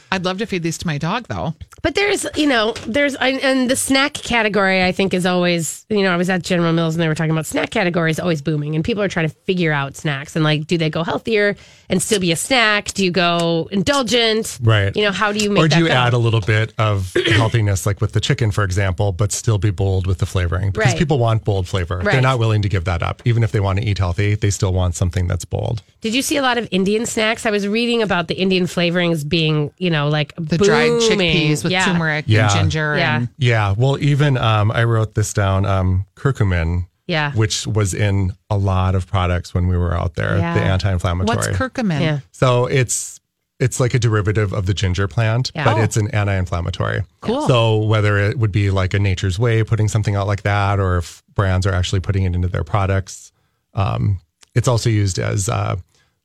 [0.10, 1.54] I'd love to feed these to my dog though.
[1.80, 6.02] But there's, you know, there's, and- and the snack category, I think, is always, you
[6.02, 8.42] know, I was at General Mills and they were talking about snack category is always
[8.42, 11.54] booming, and people are trying to figure out snacks and like, do they go healthier
[11.88, 12.92] and still be a snack?
[12.94, 14.58] Do you go indulgent?
[14.62, 14.94] Right.
[14.96, 16.08] You know, how do you make Or do that you balance?
[16.08, 19.70] add a little bit of healthiness, like with the chicken, for example, but still be
[19.70, 20.70] bold with the flavoring?
[20.70, 20.98] Because Right.
[20.98, 22.02] people want bold flavor.
[22.02, 23.22] They're not willing to give that up.
[23.24, 25.82] Even if they want to eat healthy, they still want something that's bold.
[26.00, 27.46] Did you see a lot of Indian snacks?
[27.46, 31.72] I was reading about the Indian flavorings being, you know, like The dried chickpeas with
[31.72, 31.84] yeah.
[31.86, 32.44] turmeric Yeah.
[32.52, 33.16] and ginger Yeah.
[33.16, 33.74] and Yeah.
[33.76, 37.32] Well, even um, I wrote this down um, curcumin, Yeah.
[37.32, 40.54] which was in a lot of products when we were out there, Yeah.
[40.54, 41.36] the anti inflammatory.
[41.36, 42.00] what's curcumin?
[42.00, 42.18] Yeah.
[42.30, 43.18] So it's
[43.60, 45.64] it's like a derivative of the ginger plant, Yeah.
[45.64, 45.82] but Oh.
[45.82, 47.02] it's an anti-inflammatory.
[47.22, 47.48] Cool.
[47.48, 50.98] So whether it would be like a Nature's Way putting something out like that, or
[50.98, 53.32] if brands are actually putting it into their products,
[53.74, 54.20] um,
[54.54, 55.74] it's also used as uh,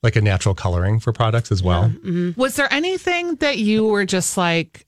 [0.03, 1.91] like a natural coloring for products as well.
[2.35, 4.85] Was there anything that you were just like,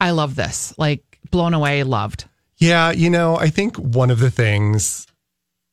[0.00, 2.24] I love this, like blown away, loved?
[2.58, 5.06] Yeah, you know, I think one of the things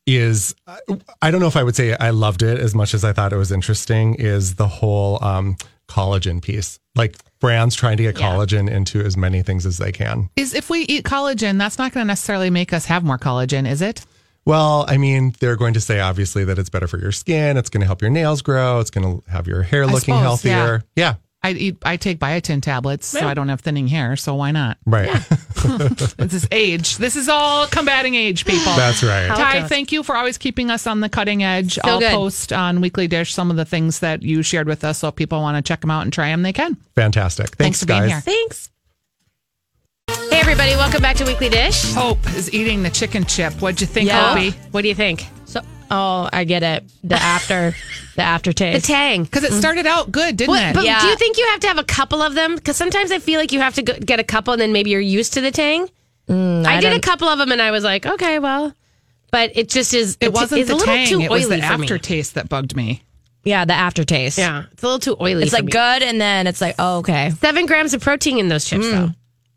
[0.05, 0.53] is
[1.21, 3.31] I don't know if I would say I loved it as much as I thought
[3.31, 5.55] it was interesting is the whole um,
[5.87, 6.77] collagen piece.
[6.95, 8.33] Like brands trying to get Yeah.
[8.33, 10.29] collagen into as many things as they can.
[10.35, 13.65] Is if we eat collagen, that's not going to necessarily make us have more collagen,
[13.69, 14.05] is it?
[14.45, 17.57] Well, I mean, they're going to say obviously that it's better for your skin.
[17.57, 18.79] It's going to help your nails grow.
[18.79, 20.83] It's going to have your hair looking suppose, healthier.
[20.95, 21.15] Yeah.
[21.45, 24.15] I eat, I take biotin tablets, so I don't have thinning hair.
[24.15, 24.77] So why not?
[24.85, 25.09] right.
[25.63, 26.97] This is age.
[26.97, 28.73] This is all combating age, people.
[28.75, 29.27] That's right.
[29.27, 29.69] How- Ty, goes.
[29.69, 31.79] thank you for always keeping us on the cutting edge.
[31.83, 32.11] I'll good.
[32.11, 35.15] post on Weekly Dish some of the things that you shared with us, so if
[35.15, 36.75] people want to check them out and try them, they can.
[36.95, 37.55] Fantastic.
[37.55, 38.19] Thanks, Thanks for being here.
[38.19, 38.69] Thanks.
[40.33, 40.71] Hey, everybody.
[40.71, 41.93] Welcome back to Weekly Dish.
[41.93, 43.53] Hope is eating the chicken chip.
[43.61, 44.31] What'd you think, Yeah.
[44.31, 44.49] Opie?
[44.71, 45.27] What do you think?
[45.45, 46.83] So, oh, I get it.
[47.03, 48.15] The after, the aftertaste.
[48.15, 48.85] The aftertaste.
[48.87, 49.23] tang.
[49.25, 49.59] Because it mm.
[49.59, 50.73] started out good, didn't What, it?
[50.73, 51.01] but Yeah.
[51.01, 52.55] do you think you have to have a couple of them?
[52.55, 54.89] Because sometimes I feel like you have to go, get a couple and then maybe
[54.89, 55.87] you're used to the tang.
[56.27, 58.73] Mm, I, did a couple of them and I was like, okay, well,
[59.29, 60.17] but it just is.
[60.19, 61.07] it wasn't it's the a little tang.
[61.09, 61.85] too It was the for me.
[61.85, 63.03] aftertaste that bugged me.
[63.43, 64.39] yeah, the aftertaste.
[64.39, 65.43] Yeah, it's a little too oily.
[65.43, 65.71] It's for like me.
[65.73, 67.29] good, and then it's like, oh, okay.
[67.29, 68.91] Seven grams of protein in those chips, mm.
[68.91, 69.09] though.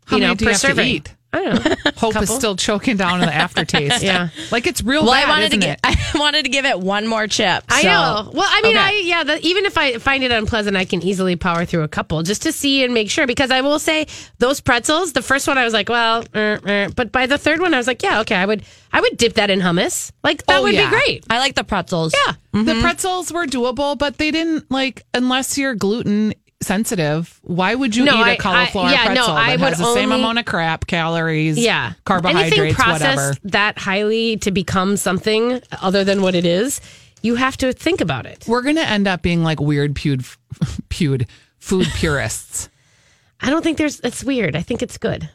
[0.07, 0.87] How you many know, do per you have to serving.
[0.87, 1.13] eat?
[1.33, 1.75] I don't know.
[1.97, 4.01] Hope is still choking down on the aftertaste.
[4.07, 4.29] Yeah.
[4.49, 6.15] like it's real Well, bad, I wanted to isn't get, it?
[6.15, 7.65] I wanted to give it one more chip.
[7.67, 8.31] I know.
[8.33, 8.85] Well, I mean, Okay.
[8.85, 9.23] I yeah.
[9.25, 12.43] The, even if I find it unpleasant, I can easily power through a couple just
[12.43, 13.27] to see and make sure.
[13.27, 14.07] Because I will say,
[14.39, 15.11] those pretzels.
[15.11, 16.87] The first one, I was like, well, er, er.
[16.95, 19.33] but by the third one, I was like, yeah, okay, I would, I would dip
[19.33, 20.11] that in hummus.
[20.23, 20.89] Like that Oh, would yeah.
[20.89, 21.25] be great.
[21.29, 22.15] I like the pretzels.
[22.25, 22.33] Yeah.
[22.63, 27.39] The pretzels were doable, but they didn't like unless you're gluten sensitive.
[27.43, 29.69] Why would you No, eat I- a cauliflower I- yeah, no, pretzel I that would
[29.69, 31.85] has the same amount of crap, calories, Yeah.
[31.85, 33.35] Anything carbohydrates, processed whatever?
[33.45, 36.81] that highly to become something other than what it is,
[37.21, 38.45] you have to think about it.
[38.47, 40.25] We're gonna end up being like weird pewed,
[40.89, 41.27] pewed
[41.59, 42.69] food purists.
[43.41, 43.99] I don't think there's.
[43.99, 44.55] It's weird.
[44.55, 45.29] I think it's good.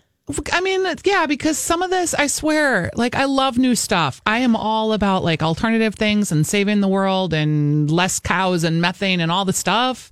[0.53, 4.23] I mean, yeah, because some of this, I swear, like I love new stuff.
[4.25, 8.81] I am all about like alternative things and saving the world and less cows and
[8.81, 10.11] methane and all the stuff.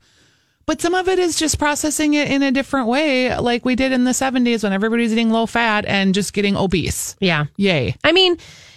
[0.67, 3.91] But some of it is just processing it in a different way, like we did
[3.93, 7.17] in the 70s when everybody's eating low fat and just getting obese.
[7.19, 7.47] Yeah.
[7.57, 7.97] Yay.
[8.05, 8.37] I mean,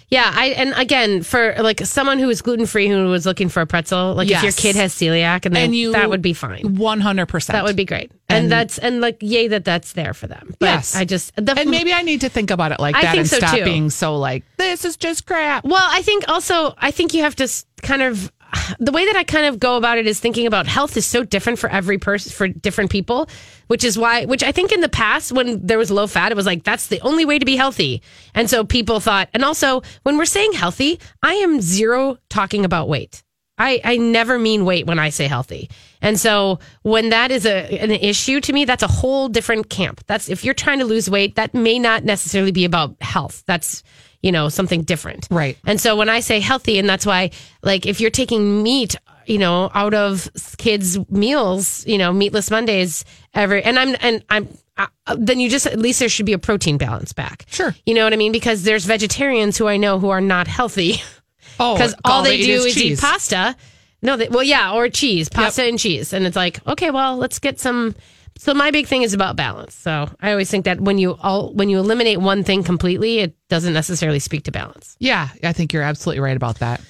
[0.09, 3.61] yeah, I and again for like someone who is gluten free who was looking for
[3.61, 6.33] a pretzel, like if your kid has celiac, and then And you that would be
[6.33, 6.63] fine.
[6.77, 7.47] 100%.
[7.47, 10.55] That would be great, and, And- that's and like yay that that's there for them.
[10.59, 10.95] But Yes.
[10.95, 13.27] I just the, And maybe I need to think about it like I that and
[13.27, 13.63] so, stop too.
[13.63, 15.63] being so like, this is just crap.
[15.65, 17.47] well, I think also I think you have to
[17.81, 18.31] kind of.
[18.79, 21.23] The way that I kind of go about it is thinking about health is so
[21.23, 23.29] different for every person, for different people,
[23.67, 26.35] which is why, which I think in the past when there was low fat, it
[26.35, 28.01] was like, that's the only way to be healthy.
[28.33, 32.89] And so people thought, and also when we're saying healthy, I am zero talking about
[32.89, 33.23] weight.
[33.57, 35.69] I, I never mean weight when I say healthy.
[36.01, 40.03] And so when that is a, an issue to me, that's a whole different camp.
[40.07, 43.43] That's if you're trying to lose weight, that may not necessarily be about health.
[43.45, 43.83] That's,
[44.23, 45.27] you know, something different.
[45.29, 45.57] Right.
[45.65, 47.29] And so when I say healthy, and that's why,
[47.61, 48.95] like, if you're taking meat,
[49.27, 53.05] you know, out of kids' meals, you know, meatless Mondays
[53.35, 56.39] every, and I'm, and I'm, uh, then you just, at least there should be a
[56.39, 57.45] protein balance back.
[57.47, 57.75] Sure.
[57.85, 58.31] You know what I mean?
[58.31, 61.01] Because there's vegetarians who I know who are not healthy
[61.59, 62.99] Oh, because all they, eat do is, cheese.
[62.99, 63.55] eat pasta.
[64.01, 67.39] No, they, well, yeah, or cheese, pasta and cheese, and it's like, okay, well, let's
[67.39, 67.95] get some.
[68.37, 69.73] So my big thing is about balance.
[69.75, 73.35] So I always think that when you all when you eliminate one thing completely, it
[73.49, 74.95] doesn't necessarily speak to balance.
[74.99, 76.81] Yeah, I think you're absolutely right about that.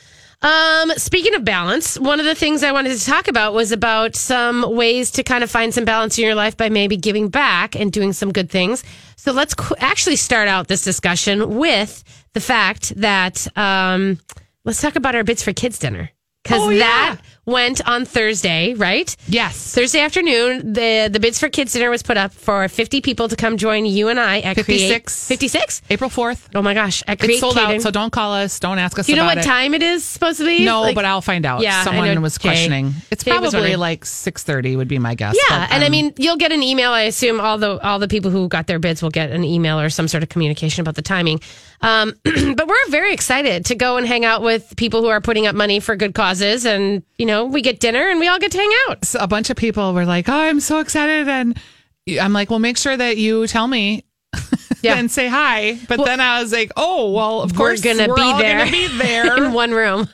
[0.41, 4.15] Um, speaking of balance, one of the things I wanted to talk about was about
[4.17, 7.77] some ways to kind of find some balance in your life by maybe giving back
[7.77, 8.83] and doing some good things.
[9.15, 12.03] So let's qu- actually start out this discussion with
[12.33, 14.19] the fact that um,
[14.65, 16.09] let's talk about our bids for kids dinner
[16.43, 17.15] because Oh, yeah.
[17.45, 19.15] Went on Thursday, right?
[19.27, 19.73] Yes.
[19.75, 23.35] Thursday afternoon, the the bids for kids dinner was put up for 50 people to
[23.35, 25.27] come join you and I at Create 56.
[25.27, 25.81] 56.
[25.89, 26.47] April 4th.
[26.55, 27.75] Oh my gosh, at Create It's sold Catering.
[27.77, 28.59] out, so don't call us.
[28.59, 29.43] Don't ask us Do you know what it.
[29.43, 30.63] time it is supposed to be?
[30.63, 31.61] No, Like- but I'll find out.
[31.61, 32.93] Yeah, I Someone know was Jay- questioning.
[33.11, 33.79] It's Jay was probably wondering.
[33.79, 35.35] like 6.30 would be my guess.
[35.49, 36.91] Yeah, but, and I um, mean, you'll get an email.
[36.91, 39.79] I assume all the all the people who got their bids will get an email
[39.79, 41.41] or some sort of communication about the timing.
[41.83, 45.45] Um, but we're very excited to go and hang out with people who are putting
[45.45, 48.51] up money for good causes, and you know, we get dinner and we all get
[48.53, 49.05] to hang out.
[49.05, 51.27] so a bunch of people were like, oh, I'm so excited.
[51.27, 51.59] And
[52.19, 54.05] I'm like, well, make sure that you tell me
[54.81, 54.95] Yeah.
[54.97, 55.77] and say hi.
[55.87, 58.59] But then I was like, oh, well, of course, We're gonna we're be there.
[58.59, 59.37] gonna be there.
[59.45, 60.07] in one room.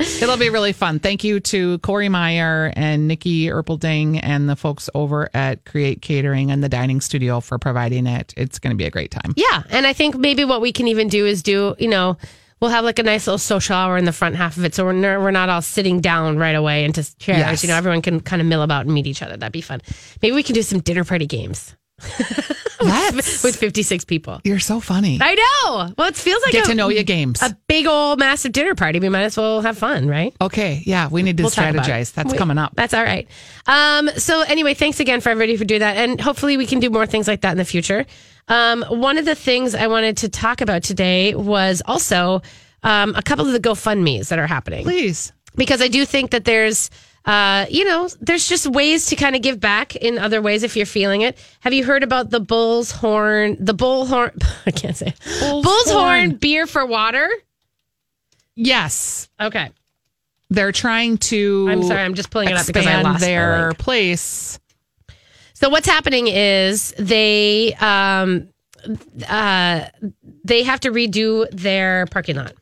[0.00, 1.00] It'll be really fun.
[1.00, 6.50] Thank you to Corey Meyer and Nikki Erpelding and the folks over at Create Catering
[6.52, 8.32] and the Dining Studio for providing it.
[8.36, 9.34] It's going to be a great time.
[9.36, 12.16] Yeah, and I think maybe what we can even do is do, you know,
[12.60, 14.84] we'll have like a nice little social hour in the front half of it, so
[14.84, 17.38] we're ner- we're not all sitting down right away into chairs.
[17.38, 17.62] Yes.
[17.64, 19.36] You know, everyone can kind of mill about and meet each other.
[19.36, 19.80] That'd be fun.
[20.22, 21.74] Maybe we can do some dinner party games
[22.80, 23.42] Let's.
[23.42, 24.40] with 56 people.
[24.44, 25.18] You're so funny.
[25.20, 25.92] I know.
[25.98, 27.42] Well, it feels like Get a, to know you games.
[27.42, 29.00] a big old massive dinner party.
[29.00, 30.34] We might as well have fun, right?
[30.40, 30.82] Okay.
[30.86, 31.08] Yeah.
[31.08, 31.90] We need to We'll talk about it.
[31.90, 32.12] strategize.
[32.14, 32.72] That's We- coming up.
[32.76, 33.26] That's all right.
[33.66, 36.88] Um, so anyway, thanks again for everybody for doing that, and hopefully we can do
[36.90, 38.06] more things like that in the future.
[38.48, 42.42] Um, one of the things I wanted to talk about today was also
[42.82, 45.32] um, a couple of the GoFundmes that are happening Please.
[45.56, 46.88] because I do think that there's,
[47.24, 50.76] uh, you know, there's just ways to kind of give back in other ways if
[50.76, 51.36] you're feeling it.
[51.60, 54.30] Have you heard about the Bull's Horn, the bull horn,
[54.66, 55.12] I can't say.
[55.40, 56.36] Bull's Bull's Horn Horn.
[56.36, 57.28] beer for water.
[58.54, 59.28] Yes.
[59.40, 59.70] Okay,
[60.50, 61.68] They're trying to.
[61.70, 64.58] I'm sorry, I'm just pulling it up because I lost their place.
[65.54, 68.48] So what's happening is they um
[69.28, 69.86] uh
[70.44, 72.52] they have to redo their parking lot.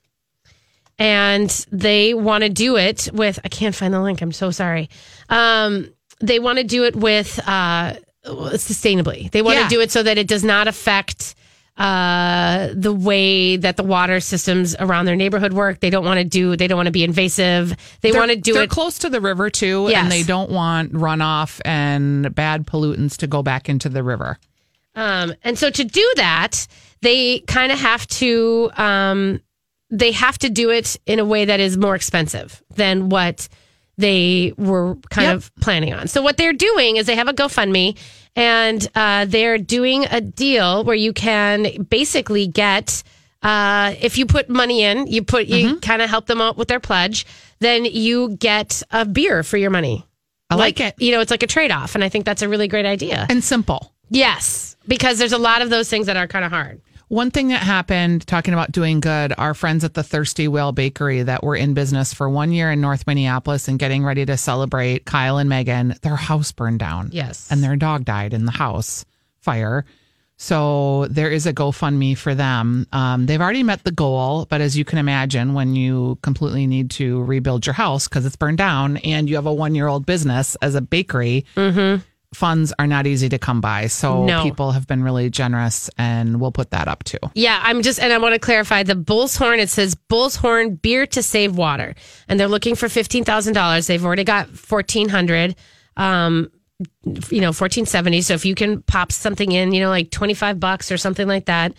[0.98, 4.22] And they want to do it with I can't find the link.
[4.22, 4.88] I'm so sorry.
[5.28, 9.30] Um they want to do it with uh sustainably.
[9.30, 9.64] They want Yeah.
[9.64, 11.35] to do it so that it does not affect
[11.76, 15.80] uh the way that the water systems around their neighborhood work.
[15.80, 17.76] They don't want to do they don't want to be invasive.
[18.00, 20.02] They want to do they're it close to the river too, Yes.
[20.02, 24.38] and they don't want runoff and bad pollutants to go back into the river.
[24.94, 26.66] Um, and so to do that,
[27.02, 29.42] they kind of have to um,
[29.90, 33.49] they have to do it in a way that is more expensive than what
[33.99, 35.37] they were kind Yep.
[35.37, 36.09] of planning on.
[36.09, 37.96] So what they're doing is they have a GoFundMe
[38.35, 43.03] and uh, they're doing a deal where you can basically get
[43.42, 46.66] uh, if you put money in, you put you kind of help them out with
[46.68, 47.27] their pledge,
[47.61, 50.05] then you get a beer for your money.
[50.51, 52.49] I like, it You know, it's like a trade off, and I think that's a
[52.49, 53.27] really great idea.
[53.31, 53.92] and simple.
[54.11, 56.81] Yes, because there's a lot of those things that are kind of hard.
[57.09, 61.23] One thing that happened, talking about doing good, our friends at the Thirsty Whale Bakery
[61.23, 65.05] that were in business for one year in North Minneapolis and getting ready to celebrate
[65.05, 67.11] Kyle and Megan, their house burned down.
[67.12, 67.49] Yes.
[67.49, 69.05] And their dog died in the house
[69.38, 69.85] fire.
[70.37, 72.88] So there is a GoFundMe for them.
[72.92, 76.90] Um, they've already met the goal, but as you can imagine, when you completely need
[76.92, 80.07] to rebuild your house because it's burned down and you have a one year old
[80.07, 81.47] business as a bakery,
[82.37, 83.87] funds are not easy to come by.
[83.88, 84.42] So No.
[84.42, 87.18] people have been really generous and we'll put that up too.
[87.35, 89.59] Yeah, I'm just, and I want to clarify the Bull's Horn.
[89.59, 91.94] It says Bull's Horn beer to save water,
[92.29, 93.87] and they're looking for fifteen thousand dollars.
[93.87, 95.57] They've already got fourteen hundred.
[95.96, 96.51] Um,
[97.31, 98.20] you know, fourteen seventy.
[98.20, 101.27] So if you can pop something in, you know, like twenty five bucks or something
[101.27, 101.72] like that,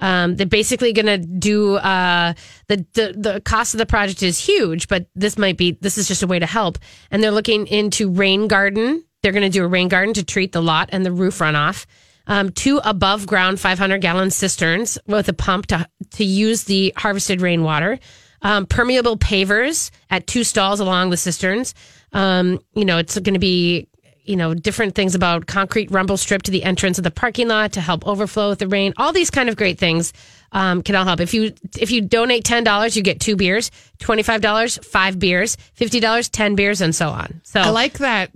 [0.00, 2.34] Um, they're basically going to do uh,
[2.68, 6.08] the, the the cost of the project is huge, but this might be this is
[6.08, 6.78] just a way to help.
[7.10, 9.04] And they're looking into rain garden.
[9.24, 11.86] They're going to do a rain garden to treat the lot and the roof runoff.
[12.26, 17.40] Um, two above ground 500 gallon cisterns with a pump to to use the harvested
[17.40, 17.98] rainwater.
[18.42, 21.74] Um, permeable pavers at two stalls along the cisterns.
[22.12, 23.88] Um, you know, it's going to be
[24.24, 27.72] you know, different things about concrete rumble strip to the entrance of the parking lot
[27.72, 28.94] to help overflow with the rain.
[28.96, 30.12] All these kind of great things
[30.54, 31.20] um, can all help.
[31.20, 33.70] If you if you donate ten dollars, you get two beers.
[33.98, 35.56] Twenty five dollars, five beers.
[35.74, 37.40] Fifty dollars, ten beers, and so on.
[37.42, 38.30] So I like that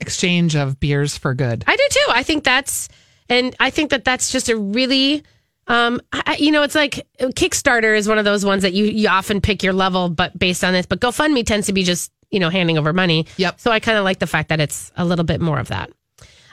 [0.00, 1.64] exchange of beers for good.
[1.66, 2.06] I do too.
[2.10, 2.88] I think that's,
[3.30, 5.24] and I think that that's just a really,
[5.66, 9.08] um, I, you know, it's like Kickstarter is one of those ones that you you
[9.08, 10.84] often pick your level, but based on this.
[10.84, 13.26] But GoFundMe tends to be just you know handing over money.
[13.38, 13.58] Yep.
[13.58, 15.90] So I kind of like the fact that it's a little bit more of that.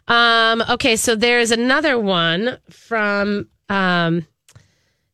[0.08, 4.26] Um, okay, so there's another one from um,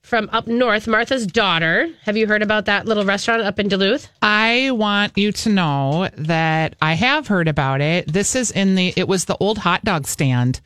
[0.07, 1.89] from up north, Martha's daughter.
[2.03, 4.07] Have you heard about that little restaurant up in Duluth?
[4.21, 8.11] I want you to know that I have heard about it.
[8.11, 10.61] This is in the it was the old hot dog stand.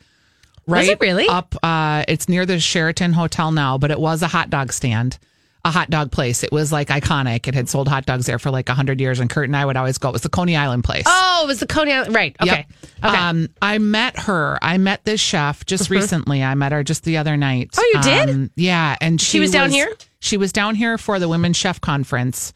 [0.66, 1.26] Right Was it really?
[1.28, 5.18] up uh it's near the Sheraton Hotel now, but it was a hot dog stand.
[5.64, 6.42] A hot dog place.
[6.42, 7.46] It was like iconic.
[7.46, 9.76] It had sold hot dogs there for like hundred years, and Kurt and I would
[9.76, 10.08] always go.
[10.08, 11.04] It was the Coney Island place.
[11.06, 12.14] Oh, it was the Coney Island.
[12.16, 12.36] Right.
[12.40, 12.66] Okay.
[12.66, 12.66] Yep.
[13.04, 13.16] Okay.
[13.16, 14.58] Um, I met her.
[14.60, 16.42] I met this chef just recently.
[16.42, 17.70] I met her just the other night.
[17.70, 17.80] Mm-hmm.
[17.80, 18.34] Oh, you did?
[18.34, 19.94] Um, yeah, and she, was down here?
[20.18, 22.52] She was down here for the Women's Chef Conference.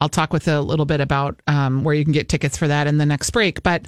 [0.00, 2.86] I'll talk with a little bit about um, where you can get tickets for that
[2.86, 3.62] in the next break.
[3.62, 3.86] But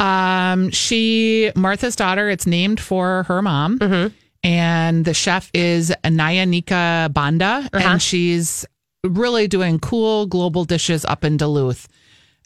[0.00, 3.78] um, she, Martha's daughter, it's named for her mom.
[3.78, 4.14] Mm-hmm.
[4.44, 7.68] And the chef is Nayanika Banda.
[7.72, 7.88] Uh-huh.
[7.88, 8.64] And she's
[9.04, 11.88] really doing cool global dishes up in Duluth.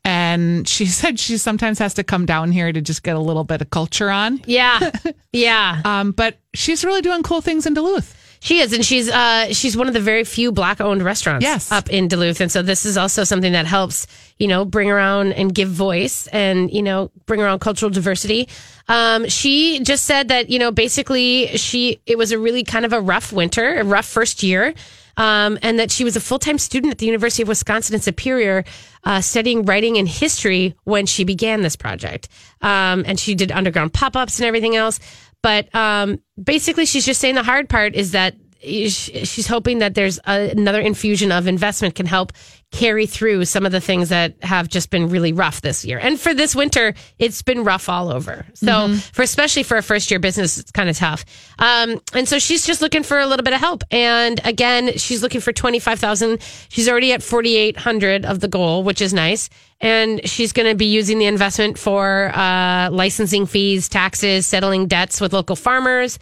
[0.04, 3.44] And she said she sometimes has to come down here to just get a little
[3.44, 4.40] bit of culture on.
[4.46, 4.90] yeah.
[5.34, 5.80] Yeah.
[5.86, 8.14] Um, but she's really doing cool things in Duluth.
[8.44, 11.70] She is, and she's uh, she's one of the very few black-owned restaurants Yes.
[11.70, 15.32] up in Duluth, and so this is also something that helps, you know, bring around
[15.34, 18.48] and give voice, and you know, bring around cultural diversity.
[18.88, 22.92] Um, she just said that you know, basically, she it was a really kind of
[22.92, 24.74] a rough winter, a rough first year.
[25.14, 28.00] Um, and that she was a full time student at the University of Wisconsin in
[28.00, 28.64] Superior,
[29.04, 32.28] uh, studying writing and history when she began this project.
[32.62, 34.98] Um, and she did underground pop ups and everything else.
[35.42, 40.18] But um, basically, she's just saying the hard part is that she's hoping that there's
[40.26, 42.32] a, another infusion of investment can help
[42.72, 45.98] carry through some of the things that have just been really rough this year.
[45.98, 48.46] And for this winter, it's been rough all over.
[48.54, 51.24] So for especially for a first year business, it's kind of tough.
[51.58, 53.84] Um, and so she's just looking for a little bit of help.
[53.90, 56.40] And again, she's looking for twenty five thousand.
[56.70, 59.50] She's already at forty eight hundred of the goal, which is nice.
[59.80, 65.20] And she's going to be using the investment for uh, licensing fees, taxes, settling debts
[65.20, 66.18] with local farmers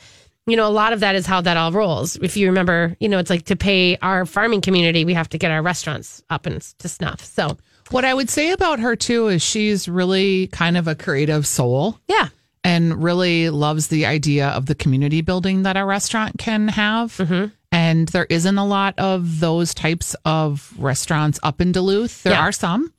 [0.51, 2.17] you know, a lot of that is how that all rolls.
[2.17, 5.39] If you remember, you know, it's like to pay our farming community, we have to
[5.39, 7.25] get our restaurants up and to snuff.
[7.25, 7.57] So,
[7.91, 11.99] What I would say about her too is she's really kind of a creative soul
[12.09, 12.29] yeah.
[12.63, 17.17] and really loves the idea of the community building that a restaurant can have.
[17.17, 17.47] Mm-hmm.
[17.73, 22.23] And there isn't a lot of those types of restaurants up in Duluth.
[22.25, 22.41] There Yeah.
[22.41, 22.93] are some.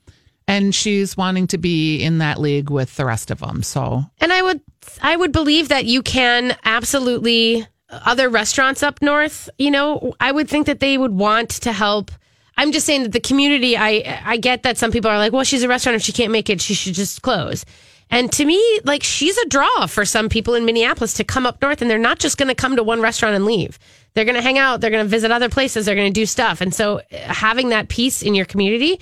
[0.51, 3.63] And she's wanting to be in that league with the rest of them.
[3.63, 4.59] So And I would
[5.01, 10.49] I would believe that you can absolutely other restaurants up north, you know, I would
[10.49, 12.11] think that they would want to help
[12.57, 15.45] I'm just saying that the community I I get that some people are like, well,
[15.45, 17.63] she's a restaurant if she can't make it, she should just close.
[18.09, 21.61] And to me, like she's a draw for some people in Minneapolis to come up
[21.61, 23.79] north and they're not just going to come to one restaurant and leave.
[24.13, 26.25] They're going to hang out, they're going to visit other places, they're going to do
[26.25, 26.59] stuff.
[26.59, 28.99] And so uh, having that piece in your community,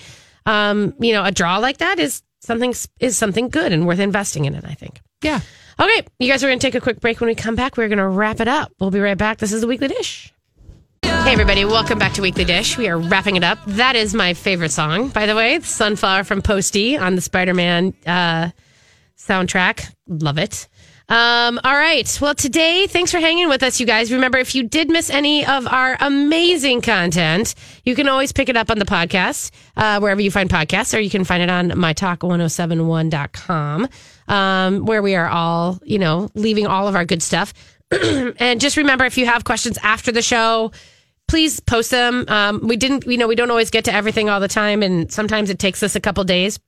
[0.50, 4.46] um, you know, a draw like that is something is something good and worth investing
[4.46, 5.00] in it, I think.
[5.22, 5.42] yeah.
[5.80, 7.22] Okay, you guys are going to take a quick break.
[7.22, 8.70] When we come back, we're going to wrap it up.
[8.82, 9.38] We'll be right back.
[9.38, 10.34] This is the Weekly Dish.
[11.04, 12.78] Hey, everybody, welcome back to Weekly Dish.
[12.78, 13.60] We are wrapping it up.
[13.66, 15.56] That is my favorite song, by the way.
[15.56, 18.50] It's Sunflower from Posty on the Spider Man uh,
[19.18, 19.90] soundtrack.
[20.08, 20.68] Love it.
[21.10, 22.20] Um, all right.
[22.22, 24.12] Well, today, thanks for hanging with us, you guys.
[24.12, 28.56] Remember, if you did miss any of our amazing content, you can always pick it
[28.56, 31.72] up on the podcast, uh, wherever you find podcasts, or you can find it on
[31.72, 33.90] mytalk1071.com,
[34.28, 37.56] um, where we are all, you know, leaving all of our good stuff.
[37.92, 40.72] and just remember, if you have questions after the show,
[41.28, 42.26] please post them.
[42.28, 45.12] Um, we didn't, you know, we don't always get to everything all the time, and
[45.12, 46.60] sometimes it takes us a couple days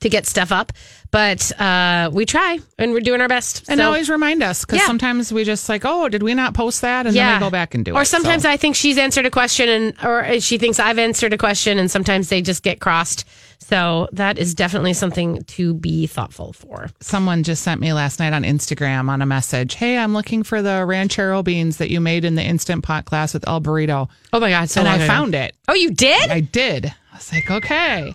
[0.00, 0.72] to get stuff up.
[1.12, 3.64] But uh, we try and we're doing our best.
[3.68, 4.86] And So- always remind us because Yeah.
[4.86, 7.06] sometimes we just like, oh, did we not post that?
[7.06, 8.00] And then we go back and do it.
[8.00, 11.32] Or sometimes So- I think she's answered a question and or she thinks I've answered
[11.32, 13.24] a question and sometimes they just get crossed.
[13.58, 16.88] So that is definitely something to be thoughtful for.
[17.00, 19.74] someone just sent me last night on Instagram on a message.
[19.74, 23.32] Hey, I'm looking for the ranchero beans that you made in the instant pot class
[23.34, 24.08] with El Burrito.
[24.32, 25.54] Oh my god, so and I found it.
[25.68, 26.30] Oh, you did?
[26.30, 26.86] I did.
[26.86, 28.14] I was like, okay.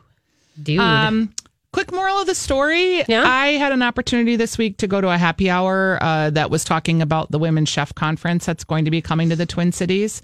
[0.61, 0.79] Dude.
[0.79, 1.33] Um,
[1.77, 3.03] quick moral of the story.
[3.07, 3.21] Yeah?
[3.23, 6.63] I had an opportunity this week to go to a happy hour uh, that was
[6.63, 10.23] talking about the Women's Chef Conference that's going to be coming to the Twin Cities.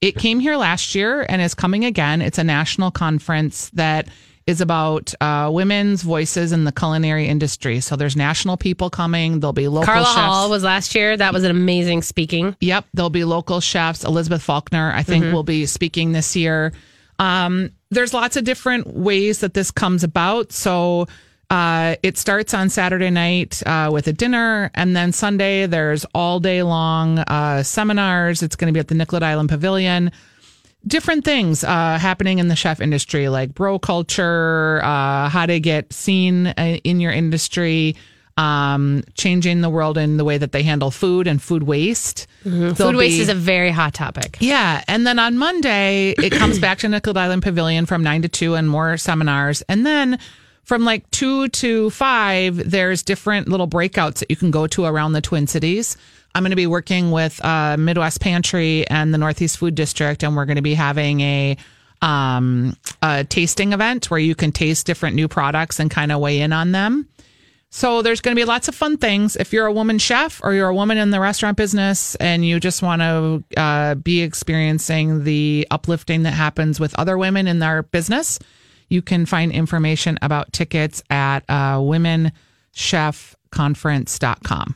[0.00, 2.22] It came here last year and is coming again.
[2.22, 4.08] It's a national conference that
[4.46, 7.80] is about uh, women's voices in the culinary industry.
[7.80, 9.40] So there's national people coming.
[9.40, 10.16] There'll be local Carla chefs.
[10.16, 11.18] Hall was last year.
[11.18, 12.56] That was an amazing speaking.
[12.60, 14.04] Yep, there'll be local chefs.
[14.04, 16.72] Elizabeth Falkner, I think, will be speaking this year.
[17.18, 20.52] Um, there's lots of different ways that this comes about.
[20.52, 21.06] So
[21.50, 26.40] uh, it starts on Saturday night uh, with a dinner, and then Sunday there's all
[26.40, 28.42] day long uh, seminars.
[28.42, 30.10] It's going to be at the Nicollet Island Pavilion.
[30.86, 35.92] Different things uh, happening in the chef industry, like bro culture, uh, how to get
[35.92, 37.96] seen uh, in your industry,
[38.36, 42.26] um, changing the world in the way that they handle food and food waste.
[42.44, 44.36] There'll Food waste be- is a very hot topic.
[44.40, 44.82] yeah.
[44.88, 48.54] And then on Monday, it comes back to Nicollet Island Pavilion from nine to two
[48.54, 49.62] and more seminars.
[49.68, 50.18] And then
[50.64, 55.12] from like two to five, there's different little breakouts that you can go to around
[55.12, 55.96] the Twin Cities.
[56.34, 60.34] I'm going to be working with uh, Midwest Pantry and the Northeast Food District, and
[60.34, 61.56] we're going to be having a
[62.02, 66.40] um, a tasting event where you can taste different new products and kind of weigh
[66.40, 67.08] in on them.
[67.76, 69.34] So there's going to be lots of fun things.
[69.34, 72.60] If you're a woman chef or you're a woman in the restaurant business and you
[72.60, 77.82] just want to uh, be experiencing the uplifting that happens with other women in their
[77.82, 78.38] business,
[78.90, 84.74] you can find information about tickets at uh, womenchefconference.com.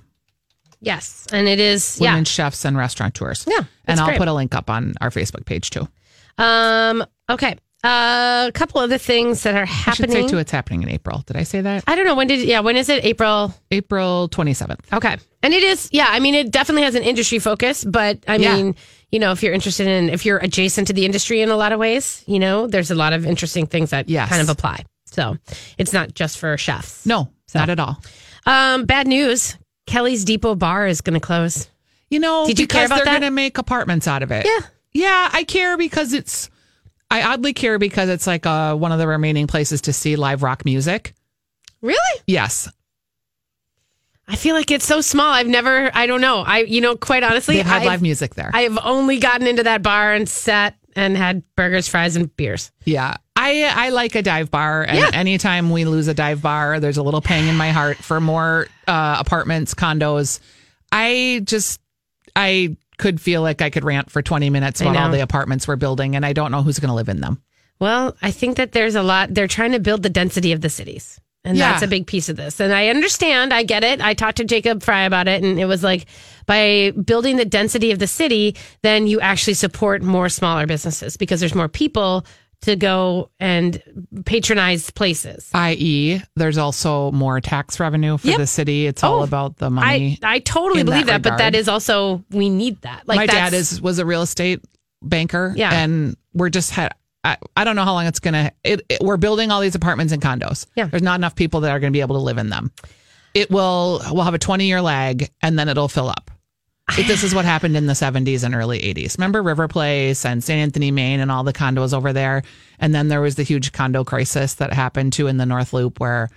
[0.80, 2.14] Yes, and it is yeah.
[2.14, 3.44] Women chefs and restaurateurs.
[3.49, 4.18] Yeah, And I'll great.
[4.18, 5.86] put a link up on our Facebook page too.
[6.36, 7.05] Um.
[7.30, 7.59] Okay.
[7.85, 10.29] Uh, a couple other things that are I should say happening.
[10.29, 11.22] too, it's happening in April.
[11.26, 11.85] Did I say that?
[11.87, 13.55] I don't know when did yeah when is it April?
[13.70, 14.81] April 27th.
[14.93, 16.07] Okay, and it is yeah.
[16.11, 18.57] I mean, it definitely has an industry focus, but I Yeah.
[18.57, 18.74] mean,
[19.12, 21.70] you know, if you're interested in if you're adjacent to the industry in a lot
[21.70, 24.29] of ways, you know, there's a lot of interesting things that Yes.
[24.29, 24.85] kind of apply.
[25.07, 25.37] So
[25.79, 27.07] it's not just for chefs.
[27.07, 28.03] No, not at all.
[28.45, 29.57] Um, bad news.
[29.87, 31.68] Kelly's Depot Bar is going to close.
[32.11, 33.20] You know, Did you care about they're that?
[33.20, 34.45] going to make apartments out of it.
[34.47, 34.61] Yeah.
[34.93, 36.51] Yeah, I care because it's,
[37.11, 40.42] I oddly care because it's like uh, one of the remaining places to see live
[40.42, 41.14] rock music.
[41.80, 42.20] Really?
[42.26, 42.68] Yes.
[44.26, 45.30] I feel like it's so small.
[45.30, 45.90] I've never.
[45.94, 46.40] I don't know.
[46.46, 48.50] I you know quite honestly, They've had I've- live music there.
[48.52, 52.72] I have only gotten into that bar and sat and had burgers, fries, and beers.
[52.84, 53.16] yeah.
[53.40, 54.82] I, I like a dive bar.
[54.82, 55.11] And Yeah.
[55.12, 58.66] anytime we lose a dive bar, there's a little pang in my heart for more
[58.88, 60.40] uh, apartments, condos.
[60.90, 61.80] I just,
[62.34, 65.76] I could feel like I could rant for 20 minutes about all the apartments we're
[65.76, 67.40] building, and I don't know who's going to live in them.
[67.80, 69.32] Well, I think that there's a lot.
[69.32, 71.20] They're trying to build the density of the cities.
[71.44, 71.70] And Yeah.
[71.70, 72.59] that's a big piece of this.
[72.61, 73.55] And I understand.
[73.55, 74.01] I get it.
[74.01, 75.44] I talked to Jacob Frey about it.
[75.44, 76.07] And it was like
[76.46, 81.38] by building the density of the city, then you actually support more smaller businesses because
[81.38, 82.26] there's more people
[82.62, 83.80] to go and
[84.24, 85.48] patronize places.
[85.54, 88.38] i.e., there's also more tax revenue for Yep.
[88.38, 88.86] the city.
[88.86, 90.18] It's all Oh, about the money.
[90.22, 93.06] I totally believe that that, but that is also, we need that.
[93.06, 94.61] Like My dad is was a real estate
[95.02, 95.52] banker.
[95.56, 95.72] Yeah.
[95.72, 96.92] and we're just had.
[97.24, 98.52] I, I don't know how long it's gonna.
[98.64, 100.66] It, it, we're building all these apartments and condos.
[100.76, 100.86] Yeah.
[100.86, 102.70] there's not enough people that are going to be able to live in them.
[103.34, 104.00] It will.
[104.11, 106.28] We'll have a 20 year lag, and then it'll fill up.
[106.97, 109.18] If this is what happened in the 70s and early 80s.
[109.18, 110.59] Remember River Place and St.
[110.59, 112.43] Anthony, Main, and all the condos over there.
[112.78, 116.01] And then there was the huge condo crisis that happened too in the North Loop,
[116.01, 116.30] where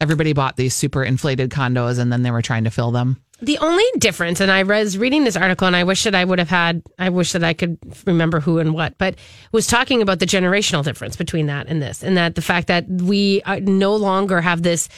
[0.00, 3.20] everybody bought these super inflated condos, and then they were trying to fill them.
[3.40, 6.38] The only difference, and I was reading this article, and I wish that I would
[6.38, 9.16] have had, I wish that I could remember who and what, but
[9.52, 12.88] was talking about the generational difference between that and this, and that the fact that
[12.88, 14.88] we uh, no longer have this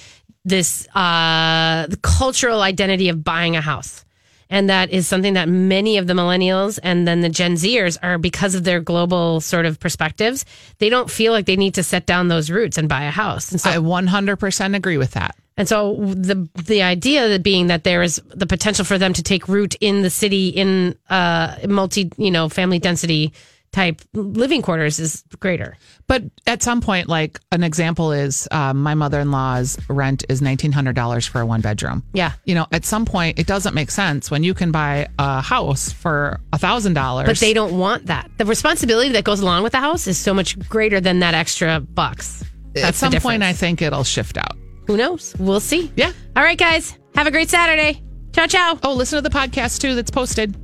[0.45, 4.05] this uh, cultural identity of buying a house.
[4.51, 8.17] And that is something that many of the millennials and then the Gen Zers are
[8.19, 10.45] because of their global sort of perspectives.
[10.79, 13.53] They don't feel like they need to set down those roots and buy a house.
[13.53, 15.37] And so I 100% agree with that.
[15.59, 19.23] and so the the idea that being that there is the potential for them to
[19.23, 23.33] take root in the city in uh multi you know family density
[23.73, 25.77] type living quarters is greater.
[26.09, 30.41] But at some point, like an example is um, my mother in law's rent is
[30.43, 32.03] nineteen hundred dollars for a one bedroom.
[32.15, 32.33] Yeah.
[32.47, 35.93] you know, at some point, it doesn't make sense when you can buy a house
[35.93, 37.27] for a thousand dollars.
[37.27, 38.31] But they don't want that.
[38.39, 41.79] The responsibility that goes along with the house is so much greater than that extra
[41.81, 42.43] bucks.
[42.75, 44.57] At some point, I think it'll shift out.
[44.87, 45.35] who knows?
[45.39, 45.93] We'll see.
[45.97, 46.13] Yeah.
[46.37, 46.97] All right, guys.
[47.17, 48.03] Have a great Saturday.
[48.33, 48.79] Ciao, ciao.
[48.83, 50.57] Oh, listen to the podcast too that's posted.